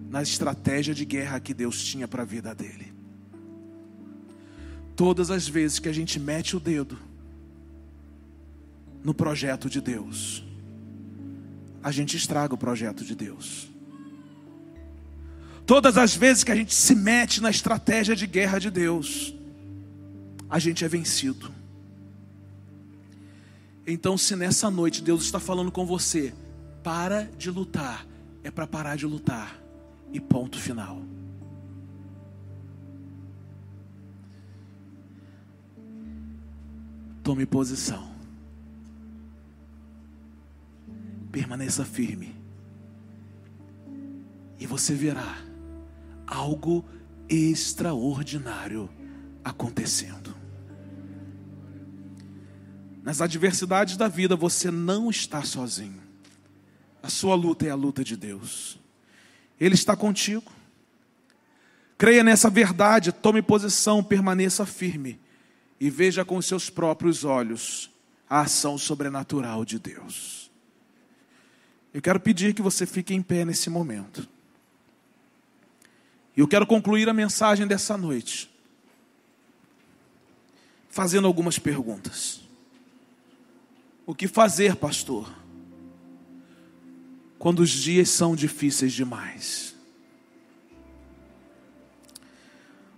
na 0.07 0.21
estratégia 0.21 0.93
de 0.93 1.03
guerra 1.03 1.39
que 1.39 1.51
Deus 1.51 1.83
tinha 1.83 2.07
para 2.07 2.21
a 2.21 2.25
vida 2.27 2.53
dele. 2.53 2.93
Todas 4.95 5.31
as 5.31 5.47
vezes 5.47 5.79
que 5.79 5.89
a 5.89 5.93
gente 5.93 6.19
mete 6.19 6.55
o 6.55 6.59
dedo 6.59 6.99
no 9.03 9.15
projeto 9.15 9.67
de 9.67 9.81
Deus, 9.81 10.45
a 11.81 11.89
gente 11.89 12.15
estraga 12.15 12.53
o 12.53 12.57
projeto 12.57 13.03
de 13.03 13.15
Deus. 13.15 13.72
Todas 15.65 15.97
as 15.97 16.15
vezes 16.15 16.43
que 16.43 16.51
a 16.51 16.55
gente 16.55 16.73
se 16.73 16.93
mete 16.93 17.41
na 17.41 17.49
estratégia 17.49 18.15
de 18.15 18.27
guerra 18.27 18.59
de 18.59 18.69
Deus, 18.69 19.33
a 20.49 20.59
gente 20.59 20.83
é 20.83 20.87
vencido. 20.87 21.51
Então, 23.87 24.17
se 24.17 24.35
nessa 24.35 24.69
noite 24.69 25.01
Deus 25.01 25.23
está 25.23 25.39
falando 25.39 25.71
com 25.71 25.85
você, 25.85 26.33
para 26.83 27.23
de 27.37 27.49
lutar, 27.49 28.05
é 28.43 28.51
para 28.51 28.67
parar 28.67 28.97
de 28.97 29.05
lutar, 29.05 29.57
e 30.11 30.19
ponto 30.19 30.59
final. 30.59 31.01
Tome 37.23 37.45
posição. 37.45 38.11
Permaneça 41.31 41.85
firme. 41.85 42.35
E 44.59 44.67
você 44.67 44.93
verá 44.93 45.42
algo 46.27 46.85
extraordinário 47.29 48.89
acontecendo. 49.43 50.35
Nas 53.03 53.19
adversidades 53.19 53.97
da 53.97 54.07
vida 54.07 54.35
você 54.35 54.71
não 54.71 55.09
está 55.09 55.43
sozinho. 55.43 56.01
A 57.01 57.09
sua 57.09 57.35
luta 57.35 57.65
é 57.65 57.69
a 57.69 57.75
luta 57.75 58.03
de 58.03 58.15
Deus. 58.15 58.79
Ele 59.59 59.75
está 59.75 59.95
contigo. 59.95 60.51
Creia 61.97 62.23
nessa 62.23 62.49
verdade, 62.49 63.11
tome 63.11 63.41
posição, 63.41 64.03
permaneça 64.03 64.65
firme 64.65 65.19
e 65.79 65.89
veja 65.89 66.23
com 66.23 66.41
seus 66.41 66.69
próprios 66.69 67.23
olhos 67.23 67.91
a 68.29 68.41
ação 68.41 68.77
sobrenatural 68.77 69.65
de 69.65 69.77
Deus. 69.77 70.49
Eu 71.93 72.01
quero 72.01 72.19
pedir 72.19 72.53
que 72.53 72.61
você 72.61 72.85
fique 72.85 73.13
em 73.13 73.21
pé 73.21 73.45
nesse 73.45 73.69
momento. 73.69 74.27
E 76.35 76.39
eu 76.39 76.47
quero 76.47 76.65
concluir 76.65 77.07
a 77.07 77.13
mensagem 77.13 77.67
dessa 77.67 77.97
noite 77.97 78.53
fazendo 80.89 81.25
algumas 81.25 81.57
perguntas. 81.57 82.41
O 84.05 84.13
que 84.13 84.27
fazer, 84.27 84.75
pastor, 84.75 85.33
quando 87.39 87.61
os 87.61 87.69
dias 87.71 88.09
são 88.09 88.35
difíceis 88.35 88.93
demais? 88.93 89.75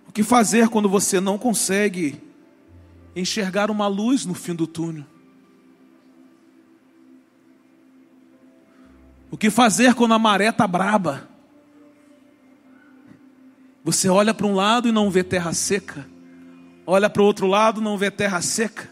O 0.07 0.11
que 0.11 0.23
fazer 0.23 0.67
quando 0.67 0.89
você 0.89 1.21
não 1.21 1.37
consegue 1.37 2.21
enxergar 3.15 3.71
uma 3.71 3.87
luz 3.87 4.25
no 4.25 4.33
fim 4.33 4.53
do 4.53 4.67
túnel? 4.67 5.05
O 9.31 9.37
que 9.37 9.49
fazer 9.49 9.93
quando 9.93 10.13
a 10.13 10.19
maré 10.19 10.49
está 10.49 10.67
braba? 10.67 11.34
Você 13.85 14.09
olha 14.09 14.33
para 14.33 14.47
um 14.47 14.55
lado 14.55 14.87
e 14.87 14.91
não 14.91 15.11
vê 15.11 15.23
terra 15.23 15.53
seca, 15.53 16.09
olha 16.87 17.07
para 17.07 17.21
o 17.21 17.25
outro 17.25 17.45
lado 17.45 17.79
e 17.79 17.83
não 17.83 17.99
vê 17.99 18.09
terra 18.09 18.41
seca, 18.41 18.89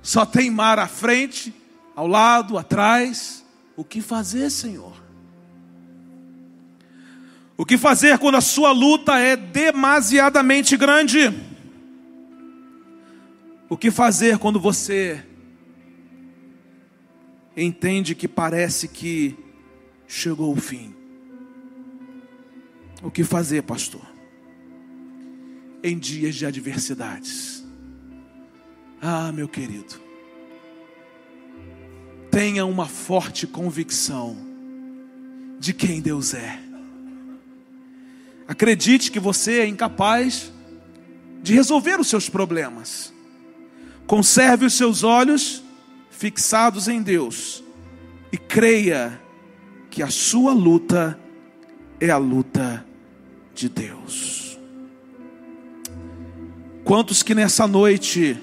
só 0.00 0.24
tem 0.24 0.50
mar 0.50 0.78
à 0.78 0.88
frente, 0.88 1.54
ao 1.94 2.06
lado, 2.06 2.56
atrás. 2.56 3.44
O 3.76 3.84
que 3.84 4.00
fazer, 4.00 4.48
Senhor? 4.48 4.94
O 7.58 7.66
que 7.66 7.76
fazer 7.76 8.16
quando 8.16 8.36
a 8.36 8.40
sua 8.40 8.72
luta 8.72 9.18
é 9.18 9.36
demasiadamente 9.36 10.78
grande? 10.78 11.30
O 13.68 13.76
que 13.76 13.90
fazer 13.90 14.38
quando 14.38 14.58
você 14.58 15.22
entende 17.54 18.14
que 18.14 18.26
parece 18.26 18.88
que 18.88 19.36
chegou 20.08 20.54
o 20.54 20.60
fim? 20.60 20.94
O 23.02 23.10
que 23.10 23.22
fazer, 23.22 23.62
pastor? 23.62 24.11
Em 25.82 25.98
dias 25.98 26.34
de 26.34 26.46
adversidades. 26.46 27.64
Ah, 29.00 29.32
meu 29.32 29.48
querido, 29.48 30.00
tenha 32.30 32.64
uma 32.64 32.86
forte 32.86 33.46
convicção 33.46 34.36
de 35.58 35.72
quem 35.72 36.00
Deus 36.00 36.34
é. 36.34 36.58
Acredite 38.46 39.10
que 39.10 39.20
você 39.20 39.60
é 39.60 39.66
incapaz 39.66 40.52
de 41.42 41.54
resolver 41.54 41.98
os 41.98 42.06
seus 42.06 42.28
problemas. 42.28 43.12
Conserve 44.06 44.66
os 44.66 44.74
seus 44.74 45.02
olhos 45.02 45.62
fixados 46.10 46.86
em 46.86 47.02
Deus 47.02 47.62
e 48.30 48.38
creia 48.38 49.20
que 49.90 50.02
a 50.02 50.08
sua 50.08 50.52
luta 50.52 51.18
é 52.00 52.10
a 52.10 52.16
luta 52.16 52.84
de 53.54 53.68
Deus. 53.68 54.41
Quantos 56.92 57.22
que 57.22 57.34
nessa 57.34 57.66
noite 57.66 58.36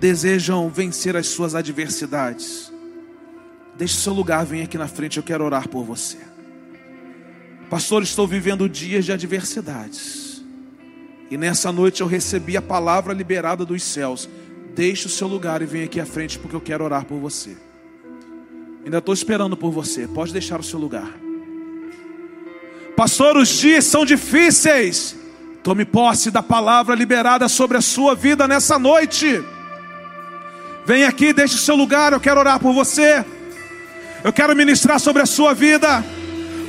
desejam 0.00 0.68
vencer 0.68 1.16
as 1.16 1.28
suas 1.28 1.54
adversidades? 1.54 2.72
Deixe 3.76 3.94
seu 3.94 4.12
lugar, 4.12 4.44
vem 4.44 4.60
aqui 4.60 4.76
na 4.76 4.88
frente, 4.88 5.18
eu 5.18 5.22
quero 5.22 5.44
orar 5.44 5.68
por 5.68 5.84
você. 5.84 6.18
Pastor, 7.70 8.02
estou 8.02 8.26
vivendo 8.26 8.68
dias 8.68 9.04
de 9.04 9.12
adversidades. 9.12 10.42
E 11.30 11.36
nessa 11.36 11.70
noite 11.70 12.00
eu 12.00 12.08
recebi 12.08 12.56
a 12.56 12.60
palavra 12.60 13.14
liberada 13.14 13.64
dos 13.64 13.80
céus. 13.84 14.28
Deixe 14.74 15.06
o 15.06 15.10
seu 15.10 15.28
lugar 15.28 15.62
e 15.62 15.64
vem 15.64 15.84
aqui 15.84 16.00
à 16.00 16.04
frente 16.04 16.40
porque 16.40 16.56
eu 16.56 16.60
quero 16.60 16.82
orar 16.82 17.04
por 17.04 17.20
você. 17.20 17.56
Ainda 18.84 18.98
estou 18.98 19.14
esperando 19.14 19.56
por 19.56 19.70
você. 19.70 20.08
Pode 20.08 20.32
deixar 20.32 20.58
o 20.58 20.64
seu 20.64 20.80
lugar. 20.80 21.14
Pastor, 22.96 23.36
os 23.36 23.48
dias 23.48 23.84
são 23.84 24.04
difíceis. 24.04 25.21
Tome 25.62 25.84
posse 25.84 26.30
da 26.30 26.42
palavra 26.42 26.94
liberada 26.94 27.48
sobre 27.48 27.76
a 27.78 27.80
sua 27.80 28.14
vida 28.14 28.48
nessa 28.48 28.78
noite. 28.78 29.42
Vem 30.84 31.04
aqui, 31.04 31.32
deixe 31.32 31.54
o 31.54 31.58
seu 31.58 31.76
lugar. 31.76 32.12
Eu 32.12 32.20
quero 32.20 32.40
orar 32.40 32.58
por 32.58 32.72
você. 32.72 33.24
Eu 34.24 34.32
quero 34.32 34.56
ministrar 34.56 34.98
sobre 34.98 35.22
a 35.22 35.26
sua 35.26 35.54
vida 35.54 36.04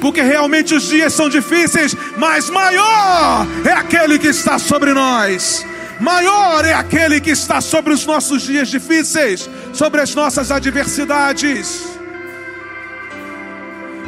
porque 0.03 0.21
realmente 0.21 0.75
os 0.75 0.83
dias 0.89 1.13
são 1.13 1.29
difíceis, 1.29 1.95
mas 2.17 2.49
maior 2.49 3.47
é 3.63 3.71
aquele 3.71 4.19
que 4.19 4.27
está 4.27 4.59
sobre 4.59 4.93
nós. 4.93 5.65
Maior 5.97 6.65
é 6.65 6.73
aquele 6.73 7.21
que 7.21 7.29
está 7.29 7.61
sobre 7.61 7.93
os 7.93 8.05
nossos 8.05 8.41
dias 8.41 8.67
difíceis, 8.67 9.49
sobre 9.71 10.01
as 10.01 10.13
nossas 10.13 10.51
adversidades. 10.51 11.83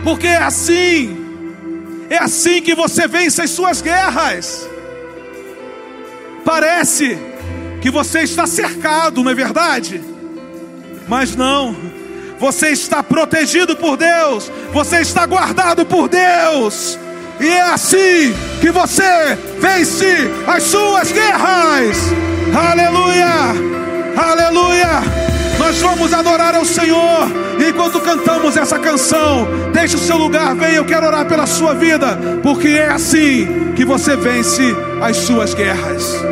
Porque 0.04 0.28
é 0.28 0.36
assim, 0.36 1.18
é 2.10 2.18
assim 2.18 2.62
que 2.62 2.76
você 2.76 3.08
vence 3.08 3.42
as 3.42 3.52
suas 3.52 3.82
guerras. 3.82 4.75
Parece 6.46 7.18
que 7.82 7.92
você 7.92 8.22
está 8.22 8.48
cercado, 8.48 9.22
não 9.24 9.32
é 9.32 9.36
verdade? 9.36 10.02
Mas 11.08 11.36
não 11.36 11.76
você 12.40 12.70
está 12.70 13.02
protegido 13.02 13.76
por 13.76 13.98
Deus, 13.98 14.52
você 14.74 15.02
está 15.02 15.26
guardado 15.26 15.86
por 15.86 16.08
Deus, 16.08 17.00
e 17.40 17.48
é 17.48 17.62
assim 17.62 18.34
que 18.62 18.72
você 18.72 19.38
vence 19.60 20.30
as 20.48 20.64
suas 20.64 21.12
guerras. 21.12 21.98
Aleluia, 22.54 23.28
aleluia. 24.18 25.35
Nós 25.66 25.82
vamos 25.82 26.14
adorar 26.14 26.54
ao 26.54 26.64
Senhor. 26.64 27.28
Enquanto 27.68 28.00
cantamos 28.00 28.56
essa 28.56 28.78
canção, 28.78 29.48
deixe 29.74 29.96
o 29.96 30.00
seu 30.00 30.16
lugar, 30.16 30.54
venha. 30.54 30.76
Eu 30.76 30.86
quero 30.86 31.08
orar 31.08 31.26
pela 31.26 31.48
sua 31.48 31.74
vida, 31.74 32.20
porque 32.44 32.68
é 32.68 32.88
assim 32.88 33.74
que 33.76 33.84
você 33.84 34.16
vence 34.16 34.62
as 35.02 35.18
suas 35.18 35.56
guerras. 35.56 36.24